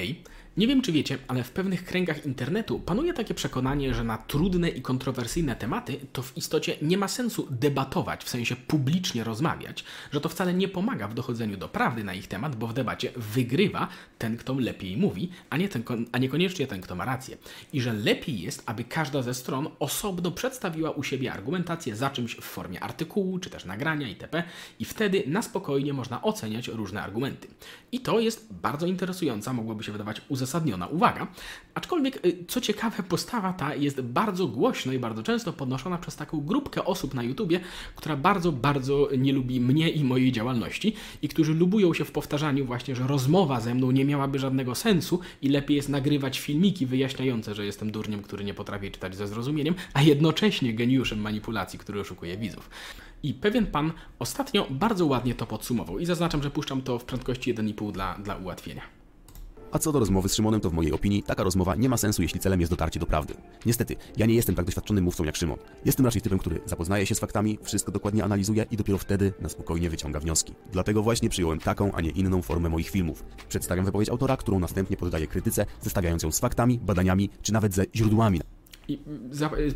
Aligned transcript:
Hej, 0.00 0.22
nie 0.56 0.66
wiem 0.66 0.82
czy 0.82 0.92
wiecie, 0.92 1.18
ale 1.28 1.44
w 1.44 1.50
pewnych 1.50 1.84
kręgach 1.84 2.26
internetu 2.26 2.80
panuje 2.80 3.14
takie 3.14 3.34
przekonanie, 3.34 3.94
że 3.94 4.04
na 4.04 4.18
trudne 4.18 4.68
i 4.68 4.82
kontrowersyjne 4.82 5.56
tematy 5.56 6.00
to 6.12 6.22
w 6.22 6.36
istocie 6.36 6.76
nie 6.82 6.98
ma 6.98 7.08
sensu 7.08 7.46
debatować, 7.50 8.24
w 8.24 8.28
sensie 8.28 8.56
publicznie 8.56 9.24
rozmawiać, 9.24 9.84
że 10.12 10.20
to 10.20 10.28
wcale 10.28 10.54
nie 10.54 10.68
pomaga 10.68 11.08
w 11.08 11.14
dochodzeniu 11.14 11.56
do 11.56 11.68
prawdy 11.68 12.04
na 12.04 12.14
ich 12.14 12.26
temat, 12.26 12.56
bo 12.56 12.66
w 12.66 12.72
debacie 12.72 13.12
wygrywa 13.16 13.88
ten, 14.18 14.36
kto 14.36 14.54
lepiej 14.54 14.96
mówi, 14.96 15.30
a, 15.50 15.56
nie 15.56 15.68
ten, 15.68 15.82
a 16.12 16.18
niekoniecznie 16.18 16.66
ten, 16.66 16.80
kto 16.80 16.94
ma 16.96 17.04
rację. 17.04 17.36
I 17.72 17.80
że 17.80 17.92
lepiej 17.92 18.40
jest, 18.40 18.62
aby 18.66 18.84
każda 18.84 19.22
ze 19.22 19.34
stron 19.34 19.68
osobno 19.78 20.30
przedstawiła 20.30 20.90
u 20.90 21.02
siebie 21.02 21.32
argumentację 21.32 21.96
za 21.96 22.10
czymś 22.10 22.36
w 22.36 22.44
formie 22.44 22.80
artykułu, 22.80 23.38
czy 23.38 23.50
też 23.50 23.64
nagrania 23.64 24.08
itp. 24.08 24.42
I 24.78 24.84
wtedy 24.84 25.22
na 25.26 25.42
spokojnie 25.42 25.92
można 25.92 26.22
oceniać 26.22 26.68
różne 26.68 27.02
argumenty. 27.02 27.48
I 27.92 28.00
to 28.00 28.20
jest 28.20 28.52
bardzo 28.52 28.86
interesująca, 28.86 29.52
mogłoby 29.52 29.84
się 29.84 29.89
wydawać 29.90 30.22
uzasadniona 30.28 30.86
uwaga. 30.86 31.26
Aczkolwiek, 31.74 32.26
y, 32.26 32.44
co 32.48 32.60
ciekawe, 32.60 33.02
postawa 33.02 33.52
ta 33.52 33.74
jest 33.74 34.00
bardzo 34.00 34.46
głośno 34.46 34.92
i 34.92 34.98
bardzo 34.98 35.22
często 35.22 35.52
podnoszona 35.52 35.98
przez 35.98 36.16
taką 36.16 36.40
grupkę 36.40 36.84
osób 36.84 37.14
na 37.14 37.22
YouTubie, 37.22 37.60
która 37.96 38.16
bardzo, 38.16 38.52
bardzo 38.52 39.08
nie 39.18 39.32
lubi 39.32 39.60
mnie 39.60 39.88
i 39.88 40.04
mojej 40.04 40.32
działalności 40.32 40.94
i 41.22 41.28
którzy 41.28 41.54
lubują 41.54 41.94
się 41.94 42.04
w 42.04 42.12
powtarzaniu 42.12 42.64
właśnie, 42.64 42.96
że 42.96 43.06
rozmowa 43.06 43.60
ze 43.60 43.74
mną 43.74 43.90
nie 43.90 44.04
miałaby 44.04 44.38
żadnego 44.38 44.74
sensu 44.74 45.20
i 45.42 45.48
lepiej 45.48 45.76
jest 45.76 45.88
nagrywać 45.88 46.40
filmiki 46.40 46.86
wyjaśniające, 46.86 47.54
że 47.54 47.66
jestem 47.66 47.90
durniem, 47.90 48.22
który 48.22 48.44
nie 48.44 48.54
potrafi 48.54 48.90
czytać 48.90 49.16
ze 49.16 49.28
zrozumieniem, 49.28 49.74
a 49.94 50.02
jednocześnie 50.02 50.74
geniuszem 50.74 51.20
manipulacji, 51.20 51.78
który 51.78 52.00
oszukuje 52.00 52.36
widzów. 52.36 52.70
I 53.22 53.34
pewien 53.34 53.66
pan 53.66 53.92
ostatnio 54.18 54.66
bardzo 54.70 55.06
ładnie 55.06 55.34
to 55.34 55.46
podsumował 55.46 55.98
i 55.98 56.06
zaznaczam, 56.06 56.42
że 56.42 56.50
puszczam 56.50 56.82
to 56.82 56.98
w 56.98 57.04
prędkości 57.04 57.54
1,5 57.54 57.92
dla, 57.92 58.18
dla 58.18 58.36
ułatwienia. 58.36 58.99
A 59.72 59.78
co 59.78 59.92
do 59.92 59.98
rozmowy 59.98 60.28
z 60.28 60.34
Szymonem, 60.34 60.60
to 60.60 60.70
w 60.70 60.72
mojej 60.72 60.92
opinii 60.92 61.22
taka 61.22 61.42
rozmowa 61.42 61.74
nie 61.74 61.88
ma 61.88 61.96
sensu, 61.96 62.22
jeśli 62.22 62.40
celem 62.40 62.60
jest 62.60 62.72
dotarcie 62.72 63.00
do 63.00 63.06
prawdy. 63.06 63.34
Niestety, 63.66 63.96
ja 64.16 64.26
nie 64.26 64.34
jestem 64.34 64.54
tak 64.54 64.64
doświadczonym 64.64 65.04
mówcą 65.04 65.24
jak 65.24 65.36
Szymon. 65.36 65.58
Jestem 65.84 66.06
raczej 66.06 66.22
typem, 66.22 66.38
który 66.38 66.60
zapoznaje 66.66 67.06
się 67.06 67.14
z 67.14 67.18
faktami, 67.18 67.58
wszystko 67.62 67.92
dokładnie 67.92 68.24
analizuje 68.24 68.66
i 68.70 68.76
dopiero 68.76 68.98
wtedy 68.98 69.32
na 69.40 69.48
spokojnie 69.48 69.90
wyciąga 69.90 70.20
wnioski. 70.20 70.54
Dlatego 70.72 71.02
właśnie 71.02 71.28
przyjąłem 71.28 71.58
taką, 71.58 71.92
a 71.92 72.00
nie 72.00 72.10
inną 72.10 72.42
formę 72.42 72.68
moich 72.68 72.90
filmów. 72.90 73.24
Przedstawiam 73.48 73.84
wypowiedź 73.84 74.08
autora, 74.08 74.36
którą 74.36 74.60
następnie 74.60 74.96
poddaję 74.96 75.26
krytyce, 75.26 75.66
zestawiając 75.80 76.22
ją 76.22 76.32
z 76.32 76.40
faktami, 76.40 76.78
badaniami 76.78 77.30
czy 77.42 77.52
nawet 77.52 77.74
ze 77.74 77.84
źródłami. 77.94 78.40
I 78.88 78.98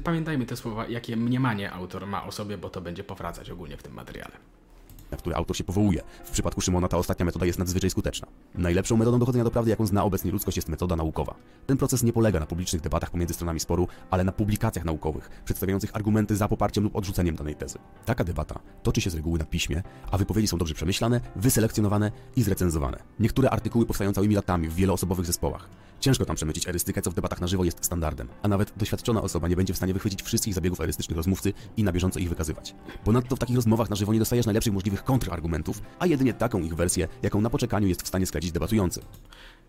pamiętajmy 0.05 0.47
te 0.47 0.57
słowa, 0.57 0.89
jakie 0.89 1.17
mniemanie 1.17 1.73
autor 1.73 2.07
ma 2.07 2.27
o 2.27 2.33
sobie, 2.33 2.59
bo 2.59 2.71
to 2.71 2.81
będzie 2.81 3.05
powracać 3.05 3.51
ogólnie 3.51 3.77
w 3.77 3.83
tym 3.83 3.95
materiale 3.95 4.54
na 5.15 5.19
który 5.19 5.37
autor 5.37 5.57
się 5.57 5.65
powołuje. 5.65 6.03
W 6.25 6.31
przypadku 6.31 6.61
Szymona 6.61 6.89
ta 6.89 6.99
ostatnia 6.99 7.25
metoda 7.25 7.47
jest 7.47 7.59
nadzwyczaj 7.59 7.91
skuteczna. 7.91 8.29
Najlepszą 8.55 8.97
metodą 8.97 9.19
dochodzenia 9.19 9.45
do 9.45 9.51
prawdy, 9.51 9.71
jaką 9.71 9.87
zna 9.87 10.05
obecnie 10.05 10.31
ludzkość, 10.31 10.57
jest 10.57 10.69
metoda 10.69 10.97
naukowa. 10.97 11.35
Ten 11.67 11.77
proces 11.77 12.03
nie 12.03 12.13
polega 12.13 12.41
na 12.41 12.47
publicznych 12.47 12.83
debatach 12.83 13.11
pomiędzy 13.11 13.35
stronami 13.35 13.61
sporu, 13.61 13.89
ale 14.11 14.25
na 14.25 14.33
publikacjach 14.33 14.85
naukowych, 14.85 15.31
przedstawiających 15.45 15.97
argumenty 15.97 16.37
za 16.37 16.49
poparciem 16.49 16.85
lub 16.85 16.97
odrzuceniem 16.97 17.37
danej 17.37 17.55
tezy. 17.55 17.79
Taka 18.05 18.25
debata 18.25 18.61
toczy 18.83 19.01
się 19.01 19.11
z 19.11 19.15
reguły 19.15 19.39
na 19.39 19.45
piśmie, 19.45 19.83
a 20.11 20.19
wypowiedzi 20.19 20.49
są 20.49 20.59
dobrze 20.59 20.75
przemyślane, 20.75 21.21
wyselekcjonowane 21.37 22.13
i 22.37 22.43
zrecenzowane. 22.43 22.99
Niektóre 23.21 23.51
artykuły 23.51 23.87
powstają 23.87 24.13
całymi 24.13 24.35
latami 24.35 24.69
w 24.69 24.75
wieloosobowych 24.75 25.27
zespołach. 25.27 25.69
Ciężko 26.01 26.25
tam 26.25 26.37
przemycić 26.37 26.69
erystykę, 26.69 27.03
co 27.03 27.11
w 27.11 27.15
debatach 27.15 27.41
na 27.41 27.47
żywo 27.47 27.65
jest 27.65 27.85
standardem, 27.85 28.29
a 28.43 28.49
nawet 28.49 28.73
doświadczona 28.77 29.23
osoba 29.23 29.49
nie 29.49 29.57
będzie 29.57 29.75
w 29.75 29.77
stanie 29.77 29.95
wychwycić 29.95 30.23
wszystkich 30.23 30.55
zabiegów 30.55 30.81
erystycznych 30.81 31.17
rozmówcy 31.17 31.53
i 31.77 31.85
na 31.85 31.93
bieżąco 31.93 32.21
ich 32.21 32.29
wykazywać. 32.29 32.75
Ponadto 33.05 33.37
w 33.37 33.39
takich 33.39 33.57
rozmowach 33.57 33.91
na 33.91 33.97
żywo 33.97 34.13
nie 34.13 34.19
dostajesz 34.19 34.47
najlepszych 34.47 34.73
możliwych 34.73 35.05
kontrargumentów, 35.05 35.83
a 35.99 36.07
jedynie 36.07 36.35
taką 36.35 36.63
ich 36.63 36.75
wersję, 36.75 37.09
jaką 37.23 37.41
na 37.41 37.51
poczekaniu 37.51 37.89
jest 37.89 38.03
w 38.03 38.09
stanie 38.09 38.27
sklecić 38.27 38.53
debatujący. 38.53 39.01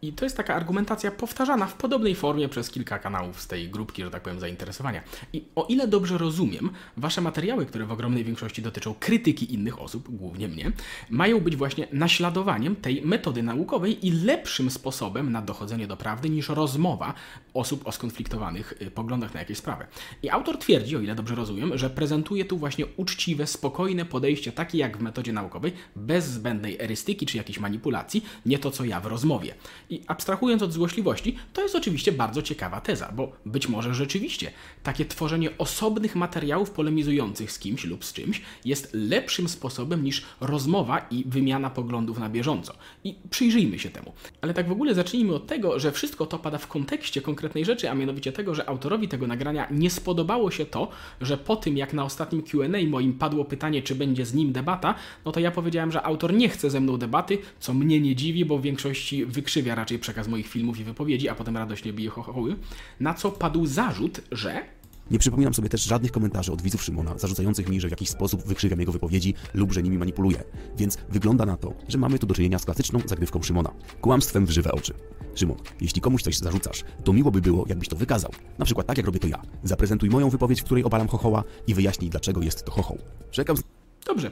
I 0.01 0.13
to 0.13 0.25
jest 0.25 0.37
taka 0.37 0.55
argumentacja 0.55 1.11
powtarzana 1.11 1.65
w 1.65 1.73
podobnej 1.73 2.15
formie 2.15 2.49
przez 2.49 2.69
kilka 2.69 2.99
kanałów 2.99 3.41
z 3.41 3.47
tej 3.47 3.69
grupki, 3.69 4.03
że 4.03 4.11
tak 4.11 4.23
powiem, 4.23 4.39
zainteresowania. 4.39 5.01
I 5.33 5.43
o 5.55 5.65
ile 5.69 5.87
dobrze 5.87 6.17
rozumiem, 6.17 6.69
wasze 6.97 7.21
materiały, 7.21 7.65
które 7.65 7.85
w 7.85 7.91
ogromnej 7.91 8.23
większości 8.23 8.61
dotyczą 8.61 8.95
krytyki 8.99 9.53
innych 9.53 9.81
osób, 9.81 10.09
głównie 10.09 10.47
mnie, 10.47 10.71
mają 11.09 11.39
być 11.39 11.55
właśnie 11.55 11.87
naśladowaniem 11.91 12.75
tej 12.75 13.01
metody 13.01 13.43
naukowej 13.43 14.07
i 14.07 14.11
lepszym 14.11 14.71
sposobem 14.71 15.31
na 15.31 15.41
dochodzenie 15.41 15.87
do 15.87 15.97
prawdy 15.97 16.29
niż 16.29 16.49
rozmowa 16.49 17.13
osób 17.53 17.87
o 17.87 17.91
skonfliktowanych 17.91 18.73
y, 18.81 18.91
poglądach 18.91 19.33
na 19.33 19.39
jakieś 19.39 19.57
sprawy. 19.57 19.85
I 20.23 20.29
autor 20.29 20.57
twierdzi, 20.57 20.97
o 20.97 20.99
ile 20.99 21.15
dobrze 21.15 21.35
rozumiem, 21.35 21.77
że 21.77 21.89
prezentuje 21.89 22.45
tu 22.45 22.57
właśnie 22.57 22.85
uczciwe, 22.97 23.47
spokojne 23.47 24.05
podejście, 24.05 24.51
takie 24.51 24.77
jak 24.77 24.97
w 24.97 25.01
metodzie 25.01 25.33
naukowej, 25.33 25.73
bez 25.95 26.25
zbędnej 26.25 26.81
erystyki 26.81 27.25
czy 27.25 27.37
jakiejś 27.37 27.59
manipulacji, 27.59 28.25
nie 28.45 28.59
to 28.59 28.71
co 28.71 28.85
ja 28.85 28.99
w 28.99 29.05
rozmowie. 29.05 29.55
I 29.89 30.01
abstrahując 30.07 30.61
od 30.61 30.73
złośliwości, 30.73 31.35
to 31.53 31.61
jest 31.61 31.75
oczywiście 31.75 32.11
bardzo 32.11 32.41
ciekawa 32.41 32.81
teza, 32.81 33.11
bo 33.15 33.31
być 33.45 33.69
może 33.69 33.93
rzeczywiście 33.93 34.51
takie 34.83 35.05
tworzenie 35.05 35.57
osobnych 35.57 36.15
materiałów 36.15 36.71
polemizujących 36.71 37.51
z 37.51 37.59
kimś 37.59 37.85
lub 37.85 38.05
z 38.05 38.13
czymś 38.13 38.41
jest 38.65 38.89
lepszym 38.93 39.49
sposobem 39.49 40.03
niż 40.03 40.23
rozmowa 40.41 40.99
i 41.11 41.23
wymiana 41.27 41.69
poglądów 41.69 42.19
na 42.19 42.29
bieżąco. 42.29 42.73
I 43.03 43.15
przyjrzyjmy 43.29 43.79
się 43.79 43.89
temu. 43.89 44.13
Ale 44.41 44.53
tak 44.53 44.67
w 44.67 44.71
ogóle 44.71 44.95
zacznijmy 44.95 45.35
od 45.35 45.47
tego, 45.47 45.79
że 45.79 45.91
wszystko 45.91 46.25
to 46.25 46.39
pada 46.39 46.57
w 46.57 46.67
kontekście 46.67 47.21
konkretnej 47.21 47.65
rzeczy, 47.65 47.89
a 47.89 47.95
mianowicie 47.95 48.31
tego, 48.31 48.55
że 48.55 48.69
autorowi 48.69 49.07
tego 49.07 49.27
nagrania 49.27 49.67
nie 49.71 49.89
spodobało 49.89 50.51
się 50.51 50.65
to, 50.65 50.89
że 51.21 51.37
po 51.37 51.55
tym 51.55 51.77
jak 51.77 51.93
na 51.93 52.03
ostatnim 52.03 52.43
QA 52.43 52.67
moim 52.87 53.13
padło 53.13 53.45
pytanie, 53.45 53.81
czy 53.81 53.95
będzie 53.95 54.25
z 54.25 54.33
nim 54.33 54.51
debata, 54.51 54.95
no 55.25 55.31
to 55.31 55.39
ja 55.39 55.51
powiedziałem, 55.51 55.91
że 55.91 56.03
autor 56.03 56.33
nie 56.33 56.49
chce 56.49 56.69
ze 56.69 56.81
mną 56.81 56.97
debaty, 56.97 57.37
co 57.59 57.73
mnie 57.73 57.99
nie 57.99 58.15
dziwi, 58.15 58.45
bo 58.45 58.57
w 58.57 58.61
większości 58.61 59.25
wykrzywia 59.25 59.74
raczej 59.75 59.99
przekaz 59.99 60.27
moich 60.27 60.47
filmów 60.47 60.79
i 60.79 60.83
wypowiedzi, 60.83 61.29
a 61.29 61.35
potem 61.35 61.57
radośnie 61.57 61.93
bije 61.93 62.09
chochoły, 62.09 62.55
na 62.99 63.13
co 63.13 63.31
padł 63.31 63.65
zarzut, 63.65 64.21
że 64.31 64.75
nie 65.11 65.19
przypominam 65.19 65.53
sobie 65.53 65.69
też 65.69 65.83
żadnych 65.83 66.11
komentarzy 66.11 66.51
od 66.51 66.61
widzów 66.61 66.83
Szymona 66.83 67.17
zarzucających 67.17 67.69
mi, 67.69 67.81
że 67.81 67.87
w 67.87 67.91
jakiś 67.91 68.09
sposób 68.09 68.43
wykrzywiam 68.43 68.79
jego 68.79 68.91
wypowiedzi 68.91 69.33
lub 69.53 69.73
że 69.73 69.83
nimi 69.83 69.97
manipuluję. 69.97 70.43
Więc 70.77 70.97
wygląda 71.09 71.45
na 71.45 71.57
to, 71.57 71.73
że 71.87 71.97
mamy 71.97 72.19
tu 72.19 72.27
do 72.27 72.35
czynienia 72.35 72.59
z 72.59 72.65
klasyczną 72.65 72.99
zagrywką 73.05 73.43
Szymona. 73.43 73.71
Kłamstwem 74.01 74.45
w 74.45 74.49
żywe 74.49 74.71
oczy. 74.71 74.93
Szymon, 75.35 75.57
jeśli 75.81 76.01
komuś 76.01 76.21
coś 76.21 76.37
zarzucasz, 76.37 76.83
to 77.03 77.13
miło 77.13 77.31
by 77.31 77.41
było, 77.41 77.65
jakbyś 77.67 77.87
to 77.87 77.95
wykazał. 77.95 78.31
Na 78.57 78.65
przykład 78.65 78.87
tak, 78.87 78.97
jak 78.97 79.05
robię 79.05 79.19
to 79.19 79.27
ja. 79.27 79.41
Zaprezentuj 79.63 80.09
moją 80.09 80.29
wypowiedź, 80.29 80.61
w 80.61 80.63
której 80.63 80.83
obalam 80.83 81.07
chochoła 81.07 81.43
i 81.67 81.73
wyjaśnij, 81.73 82.09
dlaczego 82.09 82.41
jest 82.41 82.65
to 82.65 82.71
chochoł. 82.71 82.97
Czekam... 83.31 83.57
Dobrze, 84.05 84.31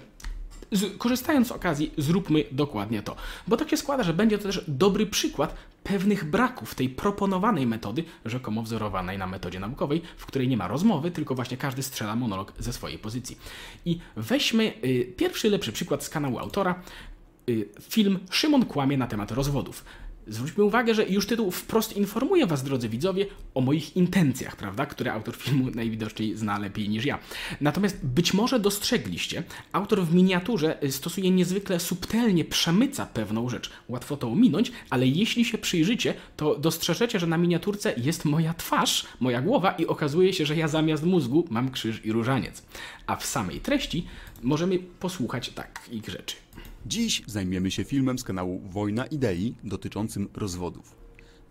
z, 0.74 0.98
korzystając 0.98 1.48
z 1.48 1.52
okazji, 1.52 1.92
zróbmy 1.98 2.44
dokładnie 2.52 3.04
to. 3.04 3.16
Bo 3.48 3.58
tak 3.58 3.70
się 3.70 3.78
składa, 3.78 4.04
że 4.04 4.14
będzie 4.14 4.38
to 4.38 4.44
też 4.44 4.66
dobry 4.68 5.06
przykład 5.06 5.56
pewnych 5.84 6.26
braków 6.30 6.76
tej 6.76 6.90
proponowanej 6.90 7.68
metody, 7.68 8.04
rzekomo 8.26 8.64
wzorowanej 8.64 9.18
na 9.18 9.28
metodzie 9.28 9.60
naukowej, 9.60 10.02
w 10.18 10.26
której 10.26 10.48
nie 10.48 10.58
ma 10.58 10.68
rozmowy, 10.68 11.12
tylko 11.12 11.36
właśnie 11.36 11.58
każdy 11.58 11.84
strzela 11.84 12.16
monolog 12.16 12.54
ze 12.60 12.74
swojej 12.74 13.00
pozycji. 13.00 13.38
I 13.86 14.00
weźmy 14.16 14.74
y, 14.84 15.14
pierwszy 15.18 15.50
lepszy 15.50 15.72
przykład 15.72 16.04
z 16.04 16.10
kanału 16.10 16.40
autora. 16.40 16.82
Y, 17.50 17.70
film 17.82 18.20
Szymon 18.30 18.66
kłamie 18.66 18.98
na 18.98 19.08
temat 19.08 19.32
rozwodów. 19.32 19.86
Zwróćmy 20.28 20.64
uwagę, 20.64 20.94
że 20.94 21.06
już 21.06 21.28
tytuł 21.28 21.52
wprost 21.52 21.98
informuje 21.98 22.48
Was, 22.48 22.64
drodzy 22.64 22.90
widzowie, 22.90 23.26
o 23.54 23.62
moich 23.62 23.98
intencjach, 23.98 24.56
prawda, 24.56 24.86
które 24.86 25.14
autor 25.14 25.36
filmu 25.36 25.72
najwidoczniej 25.72 26.38
zna 26.38 26.60
lepiej 26.60 26.90
niż 26.90 27.06
ja. 27.06 27.20
Natomiast 27.62 28.06
być 28.06 28.34
może 28.34 28.60
dostrzegliście, 28.60 29.44
autor 29.72 30.04
w 30.04 30.14
miniaturze 30.14 30.78
stosuje 30.90 31.32
niezwykle 31.32 31.80
subtelnie, 31.80 32.46
przemyca 32.46 33.06
pewną 33.06 33.50
rzecz. 33.50 33.70
Łatwo 33.88 34.18
to 34.18 34.28
ominąć, 34.28 34.72
ale 34.90 35.08
jeśli 35.08 35.46
się 35.46 35.58
przyjrzycie, 35.58 36.14
to 36.38 36.56
dostrzeżecie, 36.56 37.20
że 37.20 37.28
na 37.28 37.38
miniaturce 37.38 37.94
jest 37.98 38.26
moja 38.26 38.54
twarz, 38.54 39.06
moja 39.20 39.42
głowa 39.42 39.72
i 39.72 39.86
okazuje 39.86 40.34
się, 40.34 40.46
że 40.46 40.56
ja 40.56 40.68
zamiast 40.68 41.04
mózgu 41.04 41.48
mam 41.50 41.72
krzyż 41.72 42.06
i 42.06 42.12
różaniec. 42.12 42.64
A 43.08 43.16
w 43.16 43.26
samej 43.26 43.60
treści 43.60 44.08
możemy 44.42 44.80
posłuchać 44.80 45.50
takich 45.50 46.10
rzeczy. 46.10 46.43
Dziś 46.86 47.24
zajmiemy 47.28 47.72
się 47.72 47.84
filmem 47.84 48.20
z 48.20 48.24
kanału 48.24 48.60
Wojna 48.60 49.06
Idei 49.06 49.56
dotyczącym 49.64 50.30
rozwodów. 50.34 50.96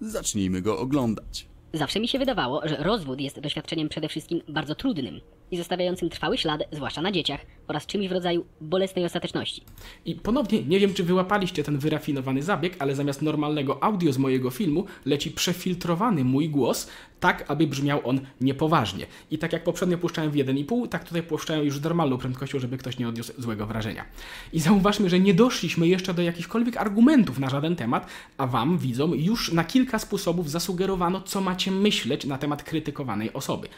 Zacznijmy 0.00 0.62
go 0.62 0.78
oglądać. 0.78 1.46
Zawsze 1.72 2.00
mi 2.00 2.08
się 2.08 2.18
wydawało, 2.18 2.68
że 2.68 2.76
rozwód 2.76 3.20
jest 3.20 3.40
doświadczeniem 3.40 3.88
przede 3.88 4.08
wszystkim 4.08 4.40
bardzo 4.48 4.74
trudnym 4.74 5.20
i 5.52 5.56
zostawiającym 5.56 6.10
trwały 6.10 6.38
ślad, 6.38 6.62
zwłaszcza 6.72 7.02
na 7.02 7.12
dzieciach, 7.12 7.40
oraz 7.68 7.86
czymś 7.86 8.08
w 8.08 8.12
rodzaju 8.12 8.44
bolesnej 8.60 9.04
ostateczności. 9.04 9.62
I 10.04 10.14
ponownie, 10.14 10.62
nie 10.62 10.80
wiem 10.80 10.94
czy 10.94 11.04
wyłapaliście 11.04 11.64
ten 11.64 11.78
wyrafinowany 11.78 12.42
zabieg, 12.42 12.76
ale 12.78 12.94
zamiast 12.94 13.22
normalnego 13.22 13.84
audio 13.84 14.12
z 14.12 14.18
mojego 14.18 14.50
filmu 14.50 14.84
leci 15.06 15.30
przefiltrowany 15.30 16.24
mój 16.24 16.48
głos, 16.48 16.90
tak 17.20 17.44
aby 17.50 17.66
brzmiał 17.66 18.00
on 18.04 18.20
niepoważnie. 18.40 19.06
I 19.30 19.38
tak 19.38 19.52
jak 19.52 19.64
poprzednio 19.64 19.98
puszczałem 19.98 20.30
w 20.30 20.34
1,5, 20.34 20.88
tak 20.88 21.04
tutaj 21.04 21.22
puszczałem 21.22 21.64
już 21.64 21.78
z 21.78 21.82
normalną 21.82 22.18
prędkością, 22.18 22.58
żeby 22.58 22.78
ktoś 22.78 22.98
nie 22.98 23.08
odniósł 23.08 23.32
złego 23.38 23.66
wrażenia. 23.66 24.04
I 24.52 24.60
zauważmy, 24.60 25.10
że 25.10 25.20
nie 25.20 25.34
doszliśmy 25.34 25.88
jeszcze 25.88 26.14
do 26.14 26.22
jakichkolwiek 26.22 26.76
argumentów 26.76 27.38
na 27.38 27.50
żaden 27.50 27.76
temat, 27.76 28.06
a 28.38 28.46
wam, 28.46 28.78
widzom, 28.78 29.14
już 29.14 29.52
na 29.52 29.64
kilka 29.64 29.98
sposobów 29.98 30.50
zasugerowano, 30.50 31.20
co 31.20 31.40
macie 31.40 31.70
myśleć 31.70 32.24
na 32.24 32.38
temat 32.38 32.62
krytykowanej 32.62 33.32
osoby. 33.32 33.68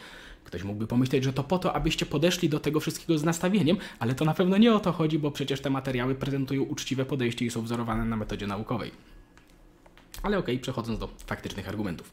Ktoś 0.45 0.63
mógłby 0.63 0.87
pomyśleć, 0.87 1.23
że 1.23 1.33
to 1.33 1.43
po 1.43 1.59
to, 1.59 1.73
abyście 1.73 2.05
podeszli 2.05 2.49
do 2.49 2.59
tego 2.59 2.79
wszystkiego 2.79 3.17
z 3.17 3.23
nastawieniem, 3.23 3.77
ale 3.99 4.15
to 4.15 4.25
na 4.25 4.33
pewno 4.33 4.57
nie 4.57 4.73
o 4.73 4.79
to 4.79 4.91
chodzi, 4.91 5.19
bo 5.19 5.31
przecież 5.31 5.61
te 5.61 5.69
materiały 5.69 6.15
prezentują 6.15 6.63
uczciwe 6.63 7.05
podejście 7.05 7.45
i 7.45 7.51
są 7.51 7.61
wzorowane 7.61 8.05
na 8.05 8.15
metodzie 8.15 8.47
naukowej. 8.47 8.91
Ale 10.23 10.37
okej, 10.37 10.59
przechodząc 10.59 10.99
do 10.99 11.09
faktycznych 11.25 11.69
argumentów. 11.69 12.11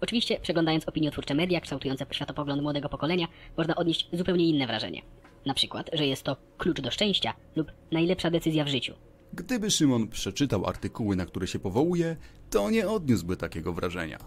Oczywiście, 0.00 0.40
przeglądając 0.40 0.88
opiniotwórcze 0.88 1.34
media 1.34 1.60
kształtujące 1.60 2.06
światopogląd 2.10 2.62
młodego 2.62 2.88
pokolenia, 2.88 3.26
można 3.56 3.74
odnieść 3.74 4.08
zupełnie 4.12 4.48
inne 4.48 4.66
wrażenie. 4.66 5.02
Na 5.46 5.54
przykład, 5.54 5.90
że 5.92 6.06
jest 6.06 6.22
to 6.22 6.36
klucz 6.58 6.80
do 6.80 6.90
szczęścia 6.90 7.34
lub 7.56 7.72
najlepsza 7.92 8.30
decyzja 8.30 8.64
w 8.64 8.68
życiu. 8.68 8.94
Gdyby 9.32 9.70
Szymon 9.70 10.08
przeczytał 10.08 10.66
artykuły, 10.66 11.16
na 11.16 11.26
które 11.26 11.46
się 11.46 11.58
powołuje, 11.58 12.16
to 12.50 12.70
nie 12.70 12.88
odniósłby 12.88 13.36
takiego 13.36 13.72
wrażenia. 13.72 14.18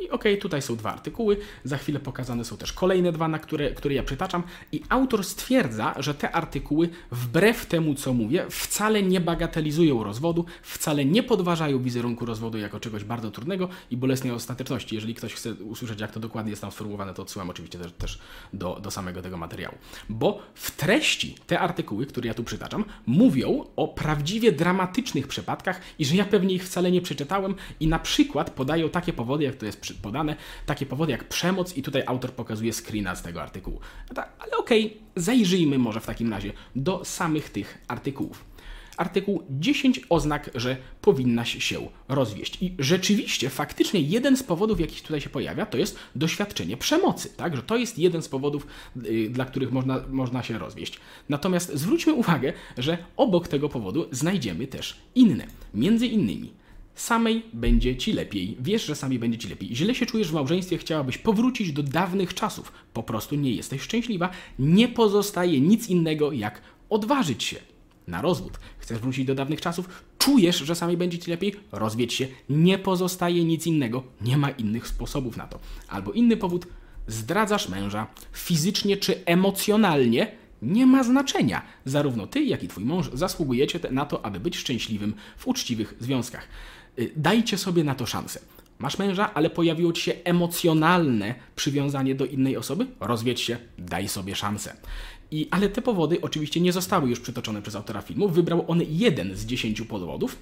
I 0.00 0.10
okej, 0.10 0.38
tutaj 0.38 0.62
są 0.62 0.76
dwa 0.76 0.92
artykuły, 0.92 1.36
za 1.64 1.76
chwilę 1.76 2.00
pokazane 2.00 2.44
są 2.44 2.56
też 2.56 2.72
kolejne 2.72 3.12
dwa, 3.12 3.28
na 3.28 3.38
które, 3.38 3.70
które 3.70 3.94
ja 3.94 4.02
przytaczam. 4.02 4.42
I 4.72 4.82
autor 4.88 5.24
stwierdza, 5.24 5.94
że 5.98 6.14
te 6.14 6.32
artykuły, 6.32 6.88
wbrew 7.10 7.66
temu 7.66 7.94
co 7.94 8.14
mówię, 8.14 8.46
wcale 8.50 9.02
nie 9.02 9.20
bagatelizują 9.20 10.04
rozwodu, 10.04 10.44
wcale 10.62 11.04
nie 11.04 11.22
podważają 11.22 11.78
wizerunku 11.78 12.26
rozwodu 12.26 12.58
jako 12.58 12.80
czegoś 12.80 13.04
bardzo 13.04 13.30
trudnego 13.30 13.68
i 13.90 13.96
bolesnej 13.96 14.32
ostateczności. 14.32 14.94
Jeżeli 14.94 15.14
ktoś 15.14 15.34
chce 15.34 15.54
usłyszeć, 15.54 16.00
jak 16.00 16.12
to 16.12 16.20
dokładnie 16.20 16.50
jest 16.50 16.62
tam 16.62 16.72
sformułowane, 16.72 17.14
to 17.14 17.22
odsyłam 17.22 17.50
oczywiście 17.50 17.78
też, 17.78 17.92
też 17.92 18.18
do, 18.52 18.80
do 18.82 18.90
samego 18.90 19.22
tego 19.22 19.36
materiału. 19.36 19.74
Bo 20.08 20.42
w 20.54 20.70
treści 20.70 21.34
te 21.46 21.60
artykuły, 21.60 22.06
które 22.06 22.28
ja 22.28 22.34
tu 22.34 22.44
przytaczam, 22.44 22.84
mówią 23.06 23.64
o 23.76 23.88
prawdziwie 23.88 24.52
dramatycznych 24.52 25.28
przypadkach 25.28 25.80
i 25.98 26.04
że 26.04 26.16
ja 26.16 26.24
pewnie 26.24 26.54
ich 26.54 26.64
wcale 26.64 26.90
nie 26.90 27.00
przeczytałem 27.00 27.54
i 27.80 27.86
na 27.86 27.98
przykład 27.98 28.50
podają 28.50 28.88
takie 28.88 29.12
powody, 29.12 29.44
jak 29.44 29.56
to 29.56 29.66
jest 29.66 29.80
podane, 29.94 30.36
takie 30.66 30.86
powody 30.86 31.12
jak 31.12 31.28
przemoc 31.28 31.76
i 31.76 31.82
tutaj 31.82 32.02
autor 32.06 32.32
pokazuje 32.32 32.72
screena 32.72 33.16
z 33.16 33.22
tego 33.22 33.42
artykułu. 33.42 33.80
Ale 34.38 34.56
okej, 34.56 34.96
zajrzyjmy 35.16 35.78
może 35.78 36.00
w 36.00 36.06
takim 36.06 36.32
razie 36.32 36.52
do 36.76 37.04
samych 37.04 37.50
tych 37.50 37.78
artykułów. 37.88 38.44
Artykuł 38.96 39.42
10 39.50 40.00
oznak, 40.08 40.50
że 40.54 40.76
powinnaś 41.00 41.64
się 41.64 41.88
rozwieść. 42.08 42.62
I 42.62 42.74
rzeczywiście, 42.78 43.50
faktycznie 43.50 44.00
jeden 44.00 44.36
z 44.36 44.42
powodów, 44.42 44.80
jaki 44.80 45.02
tutaj 45.02 45.20
się 45.20 45.30
pojawia, 45.30 45.66
to 45.66 45.78
jest 45.78 45.98
doświadczenie 46.14 46.76
przemocy. 46.76 47.28
Tak? 47.36 47.56
Że 47.56 47.62
to 47.62 47.76
jest 47.76 47.98
jeden 47.98 48.22
z 48.22 48.28
powodów, 48.28 48.66
yy, 48.96 49.30
dla 49.30 49.44
których 49.44 49.72
można, 49.72 50.00
można 50.08 50.42
się 50.42 50.58
rozwieść. 50.58 51.00
Natomiast 51.28 51.72
zwróćmy 51.74 52.12
uwagę, 52.12 52.52
że 52.78 52.98
obok 53.16 53.48
tego 53.48 53.68
powodu 53.68 54.08
znajdziemy 54.10 54.66
też 54.66 55.00
inne. 55.14 55.46
Między 55.74 56.06
innymi 56.06 56.59
samej 57.00 57.42
będzie 57.52 57.96
ci 57.96 58.12
lepiej. 58.12 58.56
Wiesz, 58.60 58.86
że 58.86 58.96
sami 58.96 59.18
będzie 59.18 59.38
ci 59.38 59.48
lepiej. 59.48 59.76
Źle 59.76 59.94
się 59.94 60.06
czujesz 60.06 60.30
w 60.30 60.34
małżeństwie, 60.34 60.78
chciałabyś 60.78 61.18
powrócić 61.18 61.72
do 61.72 61.82
dawnych 61.82 62.34
czasów. 62.34 62.72
Po 62.92 63.02
prostu 63.02 63.34
nie 63.34 63.52
jesteś 63.52 63.82
szczęśliwa. 63.82 64.30
Nie 64.58 64.88
pozostaje 64.88 65.60
nic 65.60 65.88
innego, 65.88 66.32
jak 66.32 66.62
odważyć 66.90 67.44
się 67.44 67.56
na 68.06 68.22
rozwód. 68.22 68.58
Chcesz 68.78 68.98
wrócić 68.98 69.24
do 69.24 69.34
dawnych 69.34 69.60
czasów? 69.60 69.88
Czujesz, 70.18 70.56
że 70.56 70.74
sami 70.74 70.96
będzie 70.96 71.18
ci 71.18 71.30
lepiej? 71.30 71.54
Rozwiedź 71.72 72.14
się. 72.14 72.28
Nie 72.48 72.78
pozostaje 72.78 73.44
nic 73.44 73.66
innego. 73.66 74.02
Nie 74.20 74.36
ma 74.36 74.50
innych 74.50 74.88
sposobów 74.88 75.36
na 75.36 75.46
to. 75.46 75.58
Albo 75.88 76.12
inny 76.12 76.36
powód. 76.36 76.66
Zdradzasz 77.06 77.68
męża 77.68 78.06
fizycznie 78.32 78.96
czy 78.96 79.24
emocjonalnie. 79.24 80.32
Nie 80.62 80.86
ma 80.86 81.02
znaczenia. 81.02 81.62
Zarówno 81.84 82.26
ty, 82.26 82.44
jak 82.44 82.62
i 82.62 82.68
twój 82.68 82.84
mąż 82.84 83.10
zasługujecie 83.12 83.80
na 83.90 84.06
to, 84.06 84.24
aby 84.24 84.40
być 84.40 84.56
szczęśliwym 84.56 85.14
w 85.36 85.46
uczciwych 85.46 85.94
związkach. 86.00 86.48
Y, 86.98 87.12
Dajcie 87.16 87.58
sobie 87.58 87.84
na 87.84 87.94
to 87.94 88.06
szansę. 88.06 88.40
Masz 88.78 88.98
męża, 88.98 89.34
ale 89.34 89.50
pojawiło 89.50 89.92
ci 89.92 90.02
się 90.02 90.12
emocjonalne 90.24 91.34
przywiązanie 91.56 92.14
do 92.14 92.26
innej 92.26 92.56
osoby? 92.56 92.86
Rozwiedź 93.00 93.40
się, 93.40 93.56
daj 93.78 94.08
sobie 94.08 94.34
szansę. 94.36 94.76
I, 95.30 95.48
ale 95.50 95.68
te 95.68 95.82
powody 95.82 96.20
oczywiście 96.20 96.60
nie 96.60 96.72
zostały 96.72 97.08
już 97.10 97.20
przytoczone 97.20 97.62
przez 97.62 97.74
autora 97.74 98.02
filmu. 98.02 98.28
Wybrał 98.28 98.64
on 98.68 98.82
jeden 98.88 99.36
z 99.36 99.46
dziesięciu 99.46 99.86
powodów. 99.86 100.36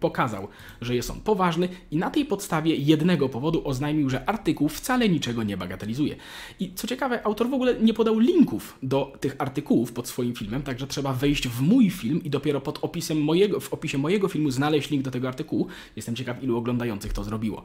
Pokazał, 0.00 0.48
że 0.80 0.94
jest 0.94 1.10
on 1.10 1.20
poważny 1.20 1.68
i 1.90 1.96
na 1.96 2.10
tej 2.10 2.24
podstawie 2.24 2.76
jednego 2.76 3.28
powodu 3.28 3.68
oznajmił, 3.68 4.10
że 4.10 4.28
artykuł 4.28 4.68
wcale 4.68 5.08
niczego 5.08 5.42
nie 5.42 5.56
bagatelizuje. 5.56 6.16
I 6.60 6.72
co 6.74 6.86
ciekawe, 6.86 7.26
autor 7.26 7.50
w 7.50 7.54
ogóle 7.54 7.80
nie 7.80 7.94
podał 7.94 8.18
linków 8.18 8.78
do 8.82 9.12
tych 9.20 9.36
artykułów 9.38 9.92
pod 9.92 10.08
swoim 10.08 10.34
filmem, 10.34 10.62
także 10.62 10.86
trzeba 10.86 11.12
wejść 11.12 11.48
w 11.48 11.60
mój 11.60 11.90
film 11.90 12.24
i 12.24 12.30
dopiero 12.30 12.60
pod 12.60 12.78
opisem 12.82 13.22
mojego, 13.22 13.60
w 13.60 13.72
opisie 13.72 13.98
mojego 13.98 14.28
filmu 14.28 14.50
znaleźć 14.50 14.90
link 14.90 15.04
do 15.04 15.10
tego 15.10 15.28
artykułu. 15.28 15.66
Jestem 15.96 16.16
ciekaw, 16.16 16.42
ilu 16.42 16.56
oglądających 16.56 17.12
to 17.12 17.24
zrobiło. 17.24 17.64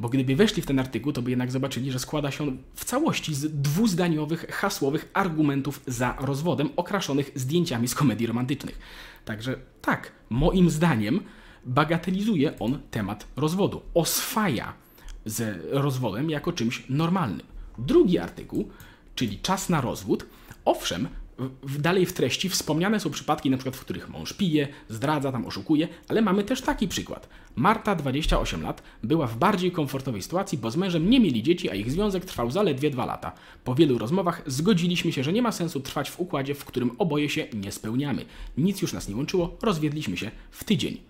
Bo 0.00 0.08
gdyby 0.08 0.36
weszli 0.36 0.62
w 0.62 0.66
ten 0.66 0.78
artykuł, 0.78 1.12
to 1.12 1.22
by 1.22 1.30
jednak 1.30 1.50
zobaczyli, 1.50 1.92
że 1.92 1.98
składa 1.98 2.30
się 2.30 2.44
on 2.44 2.58
w 2.74 2.84
całości 2.84 3.34
z 3.34 3.62
dwuzdaniowych, 3.62 4.46
hasłowych 4.50 5.10
argumentów 5.12 5.80
za 5.86 6.16
rozwodem, 6.20 6.68
okraszonych 6.76 7.30
zdjęciami 7.34 7.88
z 7.88 7.94
komedii 7.94 8.26
romantycznych. 8.26 8.78
Także 9.24 9.56
tak, 9.82 10.12
moim 10.30 10.70
zdaniem 10.70 11.20
bagatelizuje 11.64 12.58
on 12.58 12.78
temat 12.90 13.26
rozwodu. 13.36 13.82
Oswaja 13.94 14.72
z 15.24 15.66
rozwodem 15.70 16.30
jako 16.30 16.52
czymś 16.52 16.82
normalnym. 16.88 17.46
Drugi 17.78 18.18
artykuł, 18.18 18.68
czyli 19.14 19.38
czas 19.38 19.68
na 19.68 19.80
rozwód, 19.80 20.26
owszem, 20.64 21.08
dalej 21.78 22.06
w 22.06 22.12
treści 22.12 22.48
wspomniane 22.48 23.00
są 23.00 23.10
przypadki, 23.10 23.50
na 23.50 23.56
przykład, 23.56 23.76
w 23.76 23.80
których 23.80 24.08
mąż 24.08 24.32
pije, 24.32 24.68
zdradza, 24.88 25.32
tam 25.32 25.46
oszukuje, 25.46 25.88
ale 26.08 26.22
mamy 26.22 26.44
też 26.44 26.62
taki 26.62 26.88
przykład. 26.88 27.28
Marta, 27.56 27.94
28 27.94 28.62
lat, 28.62 28.82
była 29.02 29.26
w 29.26 29.36
bardziej 29.36 29.72
komfortowej 29.72 30.22
sytuacji, 30.22 30.58
bo 30.58 30.70
z 30.70 30.76
mężem 30.76 31.10
nie 31.10 31.20
mieli 31.20 31.42
dzieci, 31.42 31.70
a 31.70 31.74
ich 31.74 31.90
związek 31.90 32.24
trwał 32.24 32.50
zaledwie 32.50 32.90
dwa 32.90 33.06
lata. 33.06 33.32
Po 33.64 33.74
wielu 33.74 33.98
rozmowach 33.98 34.42
zgodziliśmy 34.46 35.12
się, 35.12 35.24
że 35.24 35.32
nie 35.32 35.42
ma 35.42 35.52
sensu 35.52 35.80
trwać 35.80 36.10
w 36.10 36.20
układzie, 36.20 36.54
w 36.54 36.64
którym 36.64 36.90
oboje 36.98 37.28
się 37.28 37.46
nie 37.54 37.72
spełniamy. 37.72 38.24
Nic 38.58 38.82
już 38.82 38.92
nas 38.92 39.08
nie 39.08 39.16
łączyło, 39.16 39.56
rozwiedliśmy 39.62 40.16
się 40.16 40.30
w 40.50 40.64
tydzień. 40.64 41.09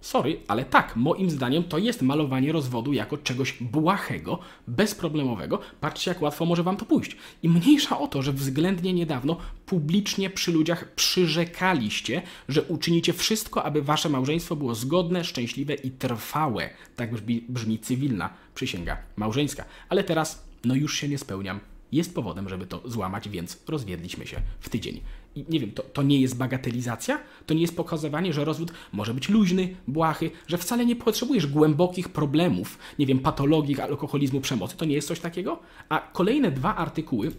Sorry, 0.00 0.40
ale 0.48 0.64
tak, 0.64 0.96
moim 0.96 1.30
zdaniem 1.30 1.64
to 1.64 1.78
jest 1.78 2.02
malowanie 2.02 2.52
rozwodu 2.52 2.92
jako 2.92 3.18
czegoś 3.18 3.52
błahego, 3.60 4.38
bezproblemowego. 4.66 5.58
Patrzcie, 5.80 6.10
jak 6.10 6.22
łatwo 6.22 6.44
może 6.44 6.62
wam 6.62 6.76
to 6.76 6.84
pójść. 6.84 7.16
I 7.42 7.48
mniejsza 7.48 7.98
o 7.98 8.08
to, 8.08 8.22
że 8.22 8.32
względnie 8.32 8.92
niedawno 8.92 9.36
publicznie 9.66 10.30
przy 10.30 10.52
ludziach 10.52 10.94
przyrzekaliście, 10.94 12.22
że 12.48 12.62
uczynicie 12.62 13.12
wszystko, 13.12 13.64
aby 13.64 13.82
wasze 13.82 14.08
małżeństwo 14.08 14.56
było 14.56 14.74
zgodne, 14.74 15.24
szczęśliwe 15.24 15.74
i 15.74 15.90
trwałe. 15.90 16.70
Tak 16.96 17.12
brzmi, 17.12 17.44
brzmi 17.48 17.78
cywilna 17.78 18.30
przysięga 18.54 18.96
małżeńska. 19.16 19.64
Ale 19.88 20.04
teraz, 20.04 20.44
no 20.64 20.74
już 20.74 20.94
się 20.94 21.08
nie 21.08 21.18
spełniam. 21.18 21.60
Jest 21.92 22.14
powodem, 22.14 22.48
żeby 22.48 22.66
to 22.66 22.82
złamać, 22.84 23.28
więc 23.28 23.58
rozwiedliśmy 23.68 24.26
się 24.26 24.40
w 24.60 24.68
tydzień. 24.68 25.00
Nie 25.48 25.60
wiem, 25.60 25.70
to, 25.70 25.82
to 25.82 26.02
nie 26.02 26.20
jest 26.20 26.36
bagatelizacja? 26.36 27.18
To 27.46 27.54
nie 27.54 27.60
jest 27.60 27.76
pokazywanie, 27.76 28.32
że 28.32 28.44
rozwód 28.44 28.72
może 28.92 29.14
być 29.14 29.28
luźny, 29.28 29.76
błahy, 29.88 30.30
że 30.46 30.58
wcale 30.58 30.86
nie 30.86 30.96
potrzebujesz 30.96 31.46
głębokich 31.46 32.08
problemów, 32.08 32.78
nie 32.98 33.06
wiem, 33.06 33.18
patologii, 33.18 33.80
alkoholizmu, 33.80 34.40
przemocy. 34.40 34.76
To 34.76 34.84
nie 34.84 34.94
jest 34.94 35.08
coś 35.08 35.20
takiego? 35.20 35.58
A 35.88 36.00
kolejne 36.12 36.50
dwa 36.50 36.76
artykuły 36.76 37.32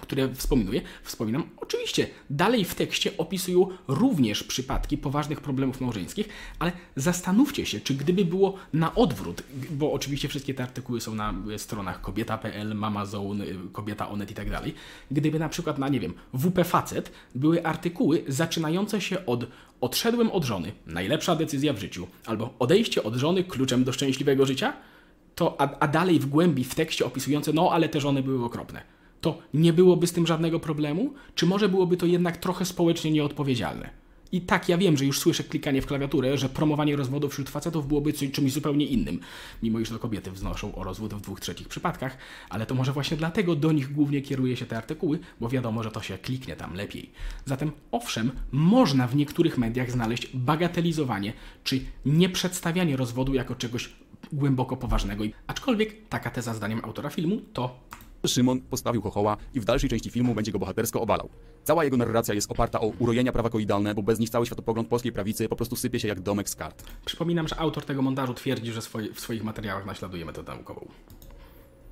które 0.00 0.34
wspominuję, 0.34 0.80
wspominam, 1.02 1.48
oczywiście 1.56 2.06
dalej 2.30 2.64
w 2.64 2.74
tekście 2.74 3.16
opisują 3.18 3.68
również 3.88 4.42
przypadki 4.44 4.98
poważnych 4.98 5.40
problemów 5.40 5.80
małżeńskich, 5.80 6.28
ale 6.58 6.72
zastanówcie 6.96 7.66
się, 7.66 7.80
czy 7.80 7.94
gdyby 7.94 8.24
było 8.24 8.54
na 8.72 8.94
odwrót, 8.94 9.42
bo 9.70 9.92
oczywiście 9.92 10.28
wszystkie 10.28 10.54
te 10.54 10.62
artykuły 10.62 11.00
są 11.00 11.14
na 11.14 11.34
stronach 11.56 12.00
kobieta.pl, 12.00 12.74
mamazone, 12.74 13.44
kobieta 13.72 14.08
onet 14.08 14.30
i 14.30 14.34
tak 14.34 14.50
dalej, 14.50 14.74
gdyby 15.10 15.38
na 15.38 15.48
przykład 15.48 15.78
na, 15.78 15.88
nie 15.88 16.00
wiem, 16.00 16.14
WP 16.34 16.64
Facet 16.64 17.12
były 17.34 17.64
artykuły 17.64 18.24
zaczynające 18.28 19.00
się 19.00 19.26
od 19.26 19.46
odszedłem 19.80 20.30
od 20.30 20.44
żony, 20.44 20.72
najlepsza 20.86 21.36
decyzja 21.36 21.72
w 21.72 21.78
życiu, 21.78 22.06
albo 22.26 22.54
odejście 22.58 23.02
od 23.02 23.14
żony 23.14 23.44
kluczem 23.44 23.84
do 23.84 23.92
szczęśliwego 23.92 24.46
życia, 24.46 24.72
to, 25.34 25.60
a, 25.60 25.78
a 25.78 25.88
dalej 25.88 26.18
w 26.18 26.26
głębi 26.26 26.64
w 26.64 26.74
tekście 26.74 27.06
opisujące, 27.06 27.52
no 27.52 27.70
ale 27.72 27.88
te 27.88 28.00
żony 28.00 28.22
były 28.22 28.44
okropne 28.44 28.95
to 29.26 29.38
nie 29.54 29.72
byłoby 29.72 30.06
z 30.06 30.12
tym 30.12 30.26
żadnego 30.26 30.60
problemu? 30.60 31.14
Czy 31.34 31.46
może 31.46 31.68
byłoby 31.68 31.96
to 31.96 32.06
jednak 32.06 32.36
trochę 32.36 32.64
społecznie 32.64 33.10
nieodpowiedzialne? 33.10 33.90
I 34.32 34.40
tak, 34.40 34.68
ja 34.68 34.78
wiem, 34.78 34.96
że 34.96 35.04
już 35.04 35.18
słyszę 35.18 35.44
klikanie 35.44 35.82
w 35.82 35.86
klawiaturę, 35.86 36.38
że 36.38 36.48
promowanie 36.48 36.96
rozwodu 36.96 37.28
wśród 37.28 37.50
facetów 37.50 37.88
byłoby 37.88 38.12
czymś 38.12 38.52
zupełnie 38.52 38.86
innym, 38.86 39.20
mimo 39.62 39.80
iż 39.80 39.88
to 39.88 39.98
kobiety 39.98 40.30
wznoszą 40.30 40.74
o 40.74 40.84
rozwód 40.84 41.14
w 41.14 41.20
dwóch 41.20 41.40
trzecich 41.40 41.68
przypadkach, 41.68 42.18
ale 42.50 42.66
to 42.66 42.74
może 42.74 42.92
właśnie 42.92 43.16
dlatego 43.16 43.56
do 43.56 43.72
nich 43.72 43.92
głównie 43.92 44.22
kieruje 44.22 44.56
się 44.56 44.66
te 44.66 44.76
artykuły, 44.76 45.18
bo 45.40 45.48
wiadomo, 45.48 45.82
że 45.82 45.90
to 45.90 46.02
się 46.02 46.18
kliknie 46.18 46.56
tam 46.56 46.74
lepiej. 46.74 47.10
Zatem, 47.44 47.72
owszem, 47.92 48.30
można 48.52 49.06
w 49.06 49.16
niektórych 49.16 49.58
mediach 49.58 49.90
znaleźć 49.90 50.30
bagatelizowanie 50.34 51.32
czy 51.64 51.80
nieprzedstawianie 52.04 52.96
rozwodu 52.96 53.34
jako 53.34 53.54
czegoś 53.54 53.92
głęboko 54.32 54.76
poważnego. 54.76 55.24
Aczkolwiek 55.46 56.08
taka 56.08 56.30
teza 56.30 56.54
zdaniem 56.54 56.80
autora 56.84 57.10
filmu 57.10 57.40
to 57.52 57.80
Szymon 58.28 58.60
postawił 58.60 59.02
chochoła 59.02 59.36
i 59.54 59.60
w 59.60 59.64
dalszej 59.64 59.90
części 59.90 60.10
filmu 60.10 60.34
będzie 60.34 60.52
go 60.52 60.58
bohatersko 60.58 61.00
obalał. 61.00 61.28
Cała 61.64 61.84
jego 61.84 61.96
narracja 61.96 62.34
jest 62.34 62.50
oparta 62.50 62.80
o 62.80 62.86
urojenia 62.86 63.32
prawakoidalne, 63.32 63.94
bo 63.94 64.02
bez 64.02 64.18
nich 64.18 64.30
cały 64.30 64.46
światopogląd 64.46 64.88
polskiej 64.88 65.12
prawicy 65.12 65.48
po 65.48 65.56
prostu 65.56 65.76
sypie 65.76 66.00
się 66.00 66.08
jak 66.08 66.20
domek 66.20 66.48
z 66.48 66.56
kart. 66.56 66.84
Przypominam, 67.04 67.48
że 67.48 67.58
autor 67.58 67.84
tego 67.84 68.02
montażu 68.02 68.34
twierdzi, 68.34 68.72
że 68.72 68.82
swoje, 68.82 69.14
w 69.14 69.20
swoich 69.20 69.44
materiałach 69.44 69.86
naśladuje 69.86 70.24
metodę 70.24 70.52
naukową. 70.52 70.88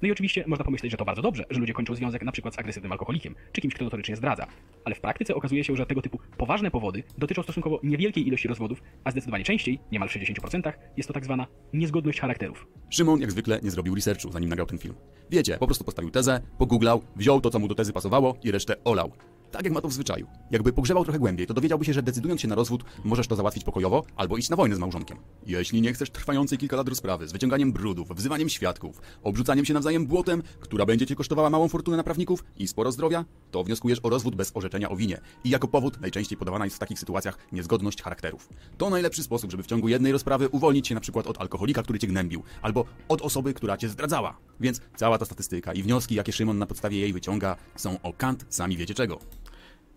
No 0.04 0.08
i 0.08 0.12
oczywiście 0.12 0.44
można 0.46 0.64
pomyśleć, 0.64 0.92
że 0.92 0.96
to 0.96 1.04
bardzo 1.04 1.23
dobrze, 1.23 1.44
że 1.50 1.61
ludzie 1.61 1.73
kończą 1.73 1.94
związek 1.94 2.23
na 2.23 2.32
przykład 2.32 2.54
z 2.54 2.58
agresywnym 2.58 2.92
alkoholikiem, 2.92 3.34
czy 3.52 3.61
kimś, 3.61 3.75
kto 3.75 3.84
notorycznie 3.84 4.16
zdradza. 4.16 4.46
Ale 4.84 4.94
w 4.94 5.00
praktyce 5.00 5.34
okazuje 5.34 5.64
się, 5.64 5.76
że 5.76 5.87
tego 5.87 6.02
typu 6.02 6.18
poważne 6.37 6.70
powody 6.70 7.02
dotyczą 7.18 7.42
stosunkowo 7.42 7.80
niewielkiej 7.82 8.28
ilości 8.28 8.49
rozwodów, 8.49 8.82
a 9.04 9.11
zdecydowanie 9.11 9.44
częściej, 9.44 9.78
niemal 9.92 10.08
w 10.08 10.12
60%, 10.12 10.73
jest 10.96 11.06
to 11.06 11.12
tak 11.12 11.25
zwana 11.25 11.46
niezgodność 11.73 12.20
charakterów. 12.20 12.66
Szymon, 12.90 13.20
jak 13.20 13.32
zwykle, 13.32 13.61
nie 13.62 13.70
zrobił 13.70 13.94
researchu, 13.94 14.32
zanim 14.32 14.49
nagrał 14.49 14.66
ten 14.66 14.78
film. 14.78 14.94
Wiecie, 15.30 15.58
po 15.58 15.66
prostu 15.66 15.84
postawił 15.84 16.11
tezę, 16.11 16.40
pogooglał, 16.58 17.02
wziął 17.16 17.40
to, 17.40 17.50
co 17.50 17.58
mu 17.58 17.68
do 17.68 17.75
tezy 17.75 17.92
pasowało 17.92 18.37
i 18.44 18.50
resztę 18.50 18.76
olał. 18.84 19.12
Tak 19.54 19.64
jak 19.64 19.73
ma 19.73 19.80
to 19.80 19.88
w 19.88 19.92
zwyczaju. 19.92 20.26
Jakby 20.50 20.73
pogrzebał 20.73 21.04
trochę 21.04 21.18
głębiej, 21.18 21.46
to 21.46 21.54
dowiedziałby 21.54 21.84
się, 21.84 21.92
że 21.92 22.02
decydując 22.02 22.40
się 22.40 22.49
na 22.49 22.54
rozwód, 22.54 22.84
możesz 23.04 23.26
to 23.26 23.37
załatwić 23.37 23.64
pokojowo 23.64 24.04
albo 24.16 24.37
iść 24.37 24.50
na 24.50 24.56
wojnę 24.56 24.76
z 24.76 24.78
małżonkiem. 24.78 25.18
Jeśli 25.46 25.80
nie 25.80 25.92
chcesz 25.92 26.11
trwającej 26.11 26.58
kilka 26.58 26.76
lat 26.76 26.88
rozprawy 26.88 27.28
z 27.28 27.32
wyciąganiem 27.32 27.73
brudów, 27.73 28.08
wzywaniem 28.08 28.49
świadków, 28.49 29.00
obrzucaniem 29.23 29.64
się 29.64 29.75
nawzajem 29.75 30.06
błotem, 30.06 30.42
która 30.61 30.87
będzie 30.87 31.06
cię 31.06 31.16
kosztowała 31.16 31.50
małą 31.50 31.68
fortunę 31.68 31.96
na 31.96 32.02
prawników 32.02 32.44
i 32.56 32.68
sporo 32.68 32.92
zdrowia, 32.92 33.25
to 33.50 33.64
wnioskujesz 33.64 34.00
o 34.02 34.11
rozwód 34.11 34.34
bez 34.34 34.52
orzeczenia 34.54 34.90
o 34.90 34.96
winie. 34.96 35.20
I 35.44 35.50
jako 35.50 35.68
powód 35.68 36.00
najczęściej 36.00 36.38
podawana 36.38 36.64
jest 36.64 36.76
w 36.76 36.80
takich 36.80 36.99
sytuacjach 36.99 37.38
niezgodność 37.52 38.02
charakterów. 38.02 38.49
To 38.78 38.90
najlepszy 38.90 39.23
sposób, 39.23 39.50
żeby 39.50 39.62
w 39.62 39.66
ciągu 39.66 39.88
jednej 39.88 40.12
rozprawy 40.12 40.49
uwolnić 40.49 40.88
się 40.88 40.94
na 40.94 41.00
przykład 41.00 41.26
od 41.26 41.40
alkoholika, 41.40 41.82
który 41.82 41.99
cię 41.99 42.06
gnębił, 42.06 42.42
albo 42.62 42.84
od 43.08 43.23
osoby, 43.23 43.54
która 43.54 43.76
cię 43.76 43.88
zdradzała. 43.88 44.37
Więc 44.61 44.80
cała 44.96 45.18
ta 45.18 45.25
statystyka 45.25 45.73
i 45.73 45.82
wnioski, 45.82 46.14
jakie 46.14 46.32
Szymon 46.32 46.58
na 46.58 46.66
podstawie 46.66 46.99
jej 46.99 47.12
wyciąga, 47.12 47.56
są 47.76 48.00
o 48.02 48.12
kant 48.12 48.46
sami 48.49 48.76
wiecie 48.76 48.94
czego. 48.94 49.18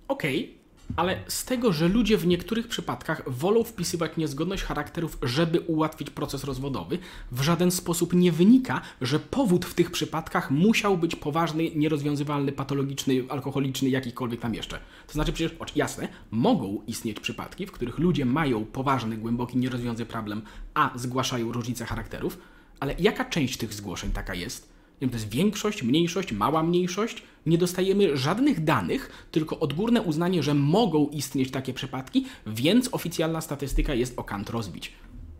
Okej, 0.07 0.57
ale 0.95 1.19
z 1.27 1.45
tego, 1.45 1.73
że 1.73 1.87
ludzie 1.87 2.17
w 2.17 2.27
niektórych 2.27 2.67
przypadkach 2.67 3.31
wolą 3.31 3.63
wpisywać 3.63 4.17
niezgodność 4.17 4.63
charakterów, 4.63 5.17
żeby 5.21 5.59
ułatwić 5.59 6.09
proces 6.09 6.43
rozwodowy, 6.43 6.97
w 7.31 7.41
żaden 7.41 7.71
sposób 7.71 8.13
nie 8.13 8.31
wynika, 8.31 8.81
że 9.01 9.19
powód 9.19 9.65
w 9.65 9.73
tych 9.73 9.91
przypadkach 9.91 10.51
musiał 10.51 10.97
być 10.97 11.15
poważny, 11.15 11.71
nierozwiązywalny, 11.75 12.51
patologiczny, 12.51 13.23
alkoholiczny, 13.29 13.89
jakikolwiek 13.89 14.39
tam 14.39 14.53
jeszcze. 14.53 14.79
To 15.07 15.13
znaczy 15.13 15.33
przecież, 15.33 15.57
jasne, 15.75 16.07
mogą 16.31 16.81
istnieć 16.87 17.19
przypadki, 17.19 17.65
w 17.65 17.71
których 17.71 17.99
ludzie 17.99 18.25
mają 18.25 18.65
poważny, 18.65 19.17
głęboki, 19.17 19.57
nierozwiązany 19.57 20.05
problem, 20.05 20.41
a 20.73 20.91
zgłaszają 20.95 21.51
różnice 21.51 21.85
charakterów, 21.85 22.37
ale 22.79 22.95
jaka 22.99 23.25
część 23.25 23.57
tych 23.57 23.73
zgłoszeń 23.73 24.11
taka 24.11 24.35
jest? 24.35 24.76
Wiem, 25.01 25.09
to 25.09 25.15
jest 25.15 25.29
większość, 25.29 25.83
mniejszość, 25.83 26.31
mała 26.31 26.63
mniejszość. 26.63 27.23
Nie 27.45 27.57
dostajemy 27.57 28.17
żadnych 28.17 28.63
danych, 28.63 29.27
tylko 29.31 29.59
odgórne 29.59 30.01
uznanie, 30.01 30.43
że 30.43 30.53
mogą 30.53 31.07
istnieć 31.07 31.51
takie 31.51 31.73
przypadki, 31.73 32.25
więc 32.47 32.89
oficjalna 32.91 33.41
statystyka 33.41 33.93
jest 33.93 34.19
o 34.19 34.23
kant 34.23 34.49
rozbić. 34.49 34.93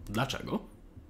Dlaczego? 0.10 0.60